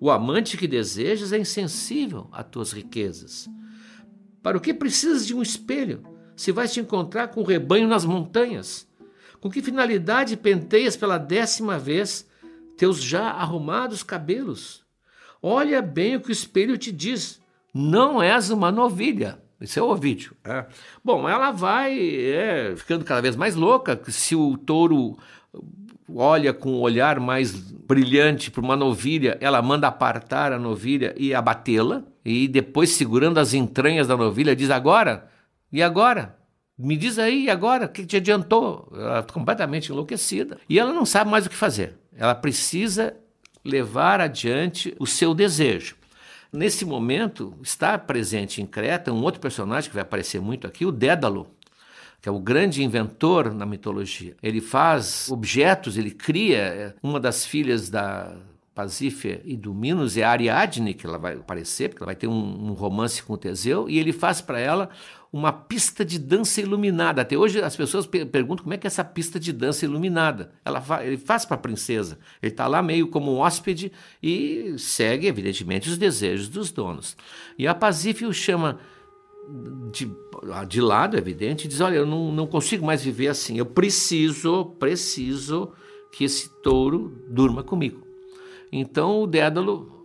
O 0.00 0.10
amante 0.10 0.56
que 0.56 0.68
desejas 0.68 1.32
é 1.32 1.38
insensível 1.38 2.28
a 2.30 2.42
tuas 2.42 2.72
riquezas. 2.72 3.48
Para 4.42 4.56
o 4.56 4.60
que 4.60 4.72
precisas 4.72 5.26
de 5.26 5.34
um 5.34 5.42
espelho, 5.42 6.02
se 6.36 6.52
vais 6.52 6.72
te 6.72 6.80
encontrar 6.80 7.28
com 7.28 7.40
o 7.40 7.44
rebanho 7.44 7.88
nas 7.88 8.04
montanhas? 8.04 8.86
Com 9.40 9.50
que 9.50 9.62
finalidade 9.62 10.36
penteias 10.36 10.96
pela 10.96 11.18
décima 11.18 11.78
vez 11.78 12.28
teus 12.76 13.02
já 13.02 13.30
arrumados 13.30 14.02
cabelos? 14.02 14.84
Olha 15.42 15.82
bem 15.82 16.16
o 16.16 16.20
que 16.20 16.30
o 16.30 16.32
espelho 16.32 16.78
te 16.78 16.92
diz: 16.92 17.40
não 17.74 18.22
és 18.22 18.50
uma 18.50 18.70
novilha. 18.70 19.42
Isso 19.60 19.78
é 19.78 19.82
o 19.82 19.94
vídeo. 19.96 20.36
É. 20.44 20.66
Bom, 21.04 21.28
ela 21.28 21.50
vai 21.50 21.98
é, 21.98 22.74
ficando 22.76 23.04
cada 23.04 23.20
vez 23.20 23.34
mais 23.34 23.54
louca. 23.54 24.00
Se 24.08 24.36
o 24.36 24.56
touro 24.56 25.18
olha 26.14 26.52
com 26.52 26.74
um 26.74 26.80
olhar 26.80 27.18
mais 27.18 27.52
brilhante 27.52 28.50
para 28.50 28.60
uma 28.60 28.76
novilha, 28.76 29.36
ela 29.40 29.60
manda 29.60 29.88
apartar 29.88 30.52
a 30.52 30.58
novilha 30.58 31.14
e 31.16 31.34
abatê-la. 31.34 32.02
E 32.24 32.46
depois, 32.46 32.90
segurando 32.90 33.38
as 33.38 33.52
entranhas 33.52 34.06
da 34.06 34.16
novilha, 34.16 34.54
diz: 34.54 34.70
Agora? 34.70 35.28
E 35.72 35.82
agora? 35.82 36.36
Me 36.78 36.96
diz 36.96 37.18
aí, 37.18 37.46
e 37.46 37.50
agora? 37.50 37.86
O 37.86 37.88
que 37.88 38.06
te 38.06 38.16
adiantou? 38.16 38.88
Ela 38.94 39.20
está 39.20 39.34
completamente 39.34 39.90
enlouquecida. 39.90 40.58
E 40.68 40.78
ela 40.78 40.92
não 40.92 41.04
sabe 41.04 41.28
mais 41.28 41.44
o 41.44 41.50
que 41.50 41.56
fazer. 41.56 41.96
Ela 42.16 42.36
precisa 42.36 43.16
levar 43.64 44.20
adiante 44.20 44.94
o 44.98 45.06
seu 45.06 45.34
desejo. 45.34 45.96
Nesse 46.52 46.84
momento, 46.84 47.54
está 47.62 47.98
presente 47.98 48.62
em 48.62 48.66
Creta 48.66 49.12
um 49.12 49.22
outro 49.22 49.40
personagem 49.40 49.90
que 49.90 49.94
vai 49.94 50.02
aparecer 50.02 50.40
muito 50.40 50.66
aqui, 50.66 50.86
o 50.86 50.92
Dédalo, 50.92 51.46
que 52.22 52.28
é 52.28 52.32
o 52.32 52.40
grande 52.40 52.82
inventor 52.82 53.52
na 53.52 53.66
mitologia. 53.66 54.34
Ele 54.42 54.60
faz 54.60 55.30
objetos, 55.30 55.98
ele 55.98 56.10
cria 56.10 56.58
é, 56.58 56.94
uma 57.02 57.20
das 57.20 57.44
filhas 57.44 57.90
da 57.90 58.34
Pasífia 58.78 59.42
e 59.44 59.56
do 59.56 59.74
Minos 59.74 60.16
é 60.16 60.22
a 60.22 60.30
Ariadne, 60.30 60.94
que 60.94 61.04
ela 61.04 61.18
vai 61.18 61.34
aparecer, 61.34 61.88
porque 61.88 62.00
ela 62.00 62.10
vai 62.10 62.14
ter 62.14 62.28
um, 62.28 62.68
um 62.68 62.72
romance 62.74 63.20
com 63.20 63.32
o 63.32 63.36
Teseu, 63.36 63.90
e 63.90 63.98
ele 63.98 64.12
faz 64.12 64.40
para 64.40 64.60
ela 64.60 64.88
uma 65.32 65.52
pista 65.52 66.04
de 66.04 66.16
dança 66.16 66.60
iluminada. 66.60 67.22
Até 67.22 67.36
hoje 67.36 67.60
as 67.60 67.74
pessoas 67.74 68.06
perguntam 68.06 68.62
como 68.62 68.74
é 68.74 68.78
que 68.78 68.86
é 68.86 68.88
essa 68.88 69.04
pista 69.04 69.40
de 69.40 69.52
dança 69.52 69.84
iluminada. 69.84 70.52
Ela 70.64 70.80
fa 70.80 71.04
ele 71.04 71.16
faz 71.16 71.44
para 71.44 71.56
a 71.56 71.58
princesa. 71.58 72.20
Ele 72.40 72.52
está 72.52 72.68
lá 72.68 72.80
meio 72.80 73.08
como 73.08 73.34
um 73.34 73.38
hóspede 73.38 73.90
e 74.22 74.76
segue, 74.78 75.26
evidentemente, 75.26 75.88
os 75.88 75.98
desejos 75.98 76.48
dos 76.48 76.70
donos. 76.70 77.16
E 77.58 77.66
a 77.66 77.74
Pasífia 77.74 78.28
o 78.28 78.32
chama 78.32 78.78
de, 79.90 80.08
de 80.68 80.80
lado, 80.80 81.16
é 81.16 81.18
evidente, 81.18 81.64
e 81.64 81.68
diz: 81.68 81.80
Olha, 81.80 81.96
eu 81.96 82.06
não, 82.06 82.30
não 82.30 82.46
consigo 82.46 82.86
mais 82.86 83.02
viver 83.02 83.26
assim. 83.26 83.58
Eu 83.58 83.66
preciso, 83.66 84.66
preciso 84.78 85.72
que 86.12 86.22
esse 86.22 86.48
touro 86.62 87.24
durma 87.28 87.64
comigo. 87.64 88.07
Então 88.72 89.22
o 89.22 89.26
Dédalo 89.26 89.98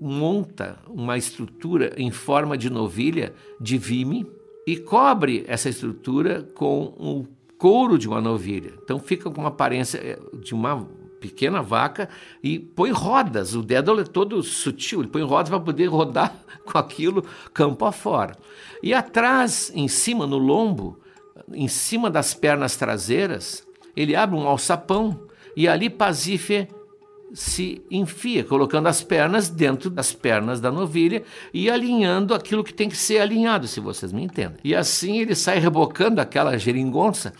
monta 0.00 0.80
uma 0.88 1.16
estrutura 1.16 1.94
em 1.96 2.10
forma 2.10 2.58
de 2.58 2.68
novilha 2.68 3.34
de 3.60 3.78
vime 3.78 4.26
e 4.66 4.76
cobre 4.76 5.44
essa 5.46 5.68
estrutura 5.68 6.42
com 6.54 6.94
o 6.98 7.26
couro 7.56 7.96
de 7.96 8.08
uma 8.08 8.20
novilha. 8.20 8.74
Então 8.82 8.98
fica 8.98 9.30
com 9.30 9.40
uma 9.40 9.48
aparência 9.48 9.98
eh, 9.98 10.18
de 10.40 10.54
uma 10.54 10.88
pequena 11.20 11.62
vaca 11.62 12.08
e 12.42 12.58
põe 12.58 12.90
rodas. 12.90 13.54
O 13.54 13.62
Dédalo 13.62 14.00
é 14.00 14.04
todo 14.04 14.42
sutil, 14.42 15.00
ele 15.00 15.08
põe 15.08 15.22
rodas 15.22 15.50
para 15.50 15.60
poder 15.60 15.86
rodar 15.86 16.34
com 16.66 16.76
aquilo 16.76 17.24
campo 17.54 17.84
afora. 17.84 18.36
E 18.82 18.92
atrás, 18.92 19.70
em 19.74 19.86
cima, 19.86 20.26
no 20.26 20.38
lombo, 20.38 20.98
em 21.52 21.68
cima 21.68 22.10
das 22.10 22.34
pernas 22.34 22.76
traseiras, 22.76 23.64
ele 23.96 24.16
abre 24.16 24.36
um 24.36 24.48
alçapão 24.48 25.20
e 25.56 25.68
ali 25.68 25.88
Pasífae 25.88 26.68
se 27.34 27.82
enfia, 27.90 28.44
colocando 28.44 28.88
as 28.88 29.02
pernas 29.02 29.48
dentro 29.48 29.88
das 29.88 30.12
pernas 30.12 30.60
da 30.60 30.70
novilha 30.70 31.22
e 31.52 31.70
alinhando 31.70 32.34
aquilo 32.34 32.62
que 32.62 32.74
tem 32.74 32.88
que 32.88 32.96
ser 32.96 33.20
alinhado, 33.20 33.66
se 33.66 33.80
vocês 33.80 34.12
me 34.12 34.22
entendem. 34.22 34.58
E 34.62 34.74
assim 34.74 35.18
ele 35.18 35.34
sai 35.34 35.58
rebocando 35.58 36.20
aquela 36.20 36.56
geringonça 36.58 37.32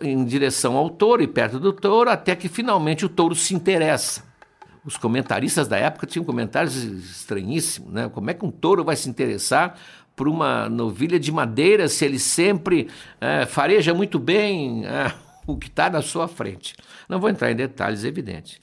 em 0.00 0.24
direção 0.24 0.76
ao 0.76 0.88
touro 0.88 1.22
e 1.22 1.26
perto 1.26 1.58
do 1.58 1.72
touro, 1.72 2.10
até 2.10 2.36
que 2.36 2.48
finalmente 2.48 3.04
o 3.04 3.08
touro 3.08 3.34
se 3.34 3.54
interessa. 3.54 4.22
Os 4.84 4.96
comentaristas 4.96 5.66
da 5.66 5.76
época 5.76 6.06
tinham 6.06 6.24
comentários 6.24 6.76
estranhíssimos, 6.76 7.92
né? 7.92 8.08
Como 8.08 8.30
é 8.30 8.34
que 8.34 8.44
um 8.44 8.50
touro 8.50 8.84
vai 8.84 8.96
se 8.96 9.08
interessar 9.08 9.78
por 10.14 10.28
uma 10.28 10.68
novilha 10.68 11.18
de 11.18 11.30
madeira 11.30 11.88
se 11.88 12.04
ele 12.04 12.18
sempre 12.18 12.88
é, 13.20 13.44
fareja 13.44 13.92
muito 13.92 14.18
bem 14.18 14.86
é, 14.86 15.12
o 15.46 15.56
que 15.56 15.66
está 15.66 15.90
na 15.90 16.00
sua 16.00 16.28
frente? 16.28 16.74
Não 17.08 17.20
vou 17.20 17.28
entrar 17.28 17.50
em 17.50 17.56
detalhes, 17.56 18.04
é 18.04 18.08
evidente. 18.08 18.60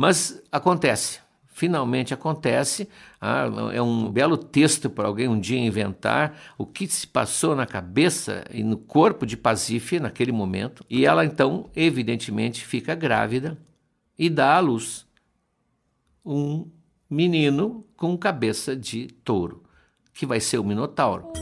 Mas 0.00 0.40
acontece, 0.52 1.18
finalmente 1.48 2.14
acontece. 2.14 2.88
Ah, 3.20 3.46
é 3.72 3.82
um 3.82 4.08
belo 4.08 4.36
texto 4.36 4.88
para 4.88 5.08
alguém 5.08 5.26
um 5.26 5.40
dia 5.40 5.58
inventar 5.58 6.38
o 6.56 6.64
que 6.64 6.86
se 6.86 7.04
passou 7.04 7.56
na 7.56 7.66
cabeça 7.66 8.44
e 8.52 8.62
no 8.62 8.78
corpo 8.78 9.26
de 9.26 9.36
Pasífae 9.36 9.98
naquele 9.98 10.30
momento. 10.30 10.86
E 10.88 11.04
ela 11.04 11.24
então, 11.24 11.68
evidentemente, 11.74 12.64
fica 12.64 12.94
grávida 12.94 13.58
e 14.16 14.30
dá 14.30 14.54
à 14.54 14.60
luz 14.60 15.04
um 16.24 16.70
menino 17.10 17.84
com 17.96 18.16
cabeça 18.16 18.76
de 18.76 19.08
touro, 19.24 19.64
que 20.14 20.24
vai 20.24 20.38
ser 20.38 20.58
o 20.58 20.64
Minotauro. 20.64 21.32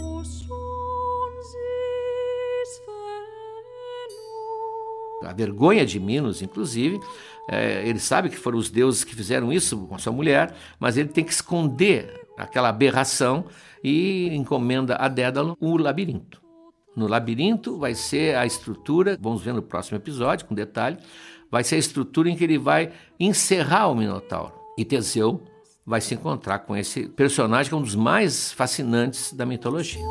A 5.23 5.33
vergonha 5.35 5.85
de 5.85 5.99
Minos, 5.99 6.41
inclusive, 6.41 7.01
É, 7.49 7.87
ele 7.87 7.99
sabe 7.99 8.29
que 8.29 8.37
foram 8.37 8.59
os 8.59 8.71
deuses 8.71 9.05
que 9.05 9.15
fizeram 9.15 9.53
isso 9.53 9.87
com 9.87 9.99
sua 9.99 10.13
mulher, 10.13 10.55
mas 10.81 10.97
ele 10.97 11.09
tem 11.09 11.25
que 11.25 11.33
esconder 11.33 12.27
aquela 12.37 12.69
aberração 12.69 13.45
e 13.83 14.29
encomenda 14.35 14.97
a 14.97 15.09
Dédalo 15.09 15.57
o 15.61 15.77
labirinto. 15.77 16.43
No 16.97 17.07
labirinto 17.07 17.79
vai 17.79 17.95
ser 17.95 18.37
a 18.37 18.47
estrutura, 18.47 19.19
vamos 19.21 19.43
ver 19.43 19.53
no 19.53 19.63
próximo 19.63 19.97
episódio 19.97 20.47
com 20.47 20.55
detalhe, 20.55 20.97
vai 21.51 21.63
ser 21.63 21.77
a 21.77 21.79
estrutura 21.79 22.29
em 22.29 22.37
que 22.37 22.43
ele 22.43 22.59
vai 22.59 22.91
encerrar 23.21 23.89
o 23.89 23.95
Minotauro. 23.95 24.53
E 24.77 24.85
Teseu 24.85 25.43
vai 25.85 26.01
se 26.01 26.15
encontrar 26.15 26.61
com 26.61 26.77
esse 26.77 27.07
personagem 27.09 27.69
que 27.69 27.75
é 27.75 27.79
um 27.79 27.83
dos 27.83 27.95
mais 27.95 28.53
fascinantes 28.53 29.33
da 29.33 29.47
mitologia. 29.47 30.03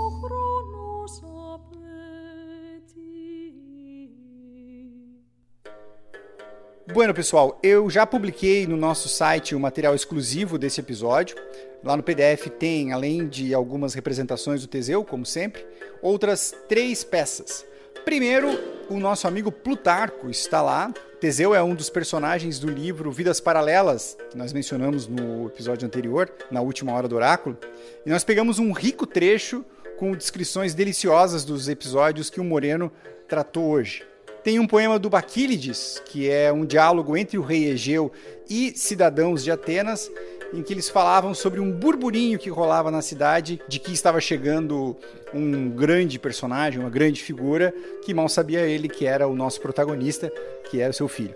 Bueno, 6.95 7.13
pessoal, 7.13 7.59
eu 7.61 7.89
já 7.89 8.07
publiquei 8.07 8.65
no 8.65 8.77
nosso 8.77 9.09
site 9.09 9.53
o 9.53 9.59
material 9.59 9.93
exclusivo 9.93 10.57
desse 10.57 10.79
episódio. 10.79 11.35
Lá 11.83 11.97
no 11.97 12.01
PDF 12.01 12.47
tem, 12.57 12.93
além 12.93 13.27
de 13.27 13.53
algumas 13.53 13.93
representações 13.93 14.61
do 14.61 14.67
Teseu, 14.67 15.03
como 15.03 15.25
sempre, 15.25 15.67
outras 16.01 16.55
três 16.69 17.03
peças. 17.03 17.65
Primeiro, 18.05 18.47
o 18.89 18.97
nosso 18.97 19.27
amigo 19.27 19.51
Plutarco 19.51 20.29
está 20.29 20.61
lá. 20.61 20.93
Teseu 21.19 21.53
é 21.53 21.61
um 21.61 21.75
dos 21.75 21.89
personagens 21.89 22.59
do 22.59 22.69
livro 22.69 23.11
Vidas 23.11 23.41
Paralelas, 23.41 24.15
que 24.31 24.37
nós 24.37 24.53
mencionamos 24.53 25.05
no 25.05 25.47
episódio 25.47 25.85
anterior, 25.85 26.31
na 26.49 26.61
última 26.61 26.93
hora 26.93 27.09
do 27.09 27.17
oráculo. 27.17 27.57
E 28.05 28.09
nós 28.09 28.23
pegamos 28.23 28.57
um 28.57 28.71
rico 28.71 29.05
trecho 29.05 29.65
com 29.97 30.13
descrições 30.13 30.73
deliciosas 30.73 31.43
dos 31.43 31.67
episódios 31.67 32.29
que 32.29 32.39
o 32.39 32.43
Moreno 32.45 32.89
tratou 33.27 33.65
hoje. 33.65 34.14
Tem 34.45 34.59
um 34.59 34.67
poema 34.67 34.99
do 34.99 35.09
Baquílides, 35.09 35.99
que 36.05 36.29
é 36.29 36.53
um 36.53 36.67
diálogo 36.67 37.17
entre 37.17 37.35
o 37.35 37.41
rei 37.41 37.65
Egeu 37.65 38.11
e 38.47 38.77
cidadãos 38.77 39.43
de 39.43 39.49
Atenas, 39.49 40.11
em 40.53 40.61
que 40.61 40.71
eles 40.71 40.87
falavam 40.87 41.33
sobre 41.33 41.59
um 41.59 41.71
burburinho 41.71 42.37
que 42.37 42.47
rolava 42.47 42.91
na 42.91 43.01
cidade 43.01 43.59
de 43.67 43.79
que 43.79 43.91
estava 43.91 44.21
chegando 44.21 44.95
um 45.33 45.71
grande 45.71 46.19
personagem, 46.19 46.79
uma 46.79 46.91
grande 46.91 47.23
figura, 47.23 47.73
que 48.05 48.13
mal 48.13 48.29
sabia 48.29 48.59
ele 48.59 48.87
que 48.87 49.07
era 49.07 49.27
o 49.27 49.35
nosso 49.35 49.59
protagonista, 49.59 50.31
que 50.69 50.79
era 50.79 50.91
o 50.91 50.93
seu 50.93 51.07
filho. 51.07 51.33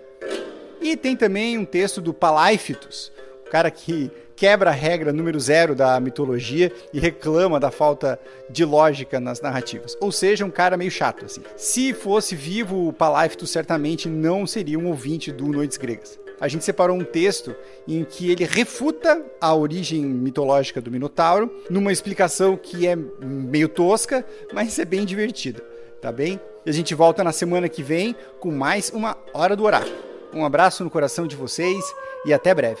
E 0.80 0.96
tem 0.96 1.16
também 1.16 1.58
um 1.58 1.64
texto 1.64 2.00
do 2.00 2.14
Palaífitos, 2.14 3.10
o 3.44 3.50
cara 3.50 3.72
que 3.72 4.08
quebra 4.40 4.70
a 4.70 4.72
regra 4.72 5.12
número 5.12 5.38
zero 5.38 5.74
da 5.74 6.00
mitologia 6.00 6.72
e 6.94 6.98
reclama 6.98 7.60
da 7.60 7.70
falta 7.70 8.18
de 8.48 8.64
lógica 8.64 9.20
nas 9.20 9.38
narrativas. 9.42 9.94
Ou 10.00 10.10
seja, 10.10 10.46
um 10.46 10.50
cara 10.50 10.78
meio 10.78 10.90
chato, 10.90 11.26
assim. 11.26 11.42
Se 11.58 11.92
fosse 11.92 12.34
vivo, 12.34 12.88
o 12.88 12.92
Paláfito 12.92 13.46
certamente 13.46 14.08
não 14.08 14.46
seria 14.46 14.78
um 14.78 14.86
ouvinte 14.86 15.30
do 15.30 15.44
Noites 15.44 15.76
Gregas. 15.76 16.18
A 16.40 16.48
gente 16.48 16.64
separou 16.64 16.96
um 16.96 17.04
texto 17.04 17.54
em 17.86 18.02
que 18.02 18.30
ele 18.30 18.46
refuta 18.46 19.22
a 19.38 19.54
origem 19.54 20.06
mitológica 20.06 20.80
do 20.80 20.90
Minotauro, 20.90 21.54
numa 21.68 21.92
explicação 21.92 22.56
que 22.56 22.86
é 22.86 22.96
meio 22.96 23.68
tosca, 23.68 24.24
mas 24.54 24.78
é 24.78 24.86
bem 24.86 25.04
divertida, 25.04 25.62
tá 26.00 26.10
bem? 26.10 26.40
E 26.64 26.70
a 26.70 26.72
gente 26.72 26.94
volta 26.94 27.22
na 27.22 27.32
semana 27.32 27.68
que 27.68 27.82
vem 27.82 28.16
com 28.38 28.50
mais 28.50 28.88
uma 28.88 29.18
Hora 29.34 29.54
do 29.54 29.64
Oráculo. 29.64 29.94
Um 30.32 30.46
abraço 30.46 30.82
no 30.82 30.88
coração 30.88 31.26
de 31.26 31.36
vocês 31.36 31.84
e 32.24 32.32
até 32.32 32.54
breve. 32.54 32.80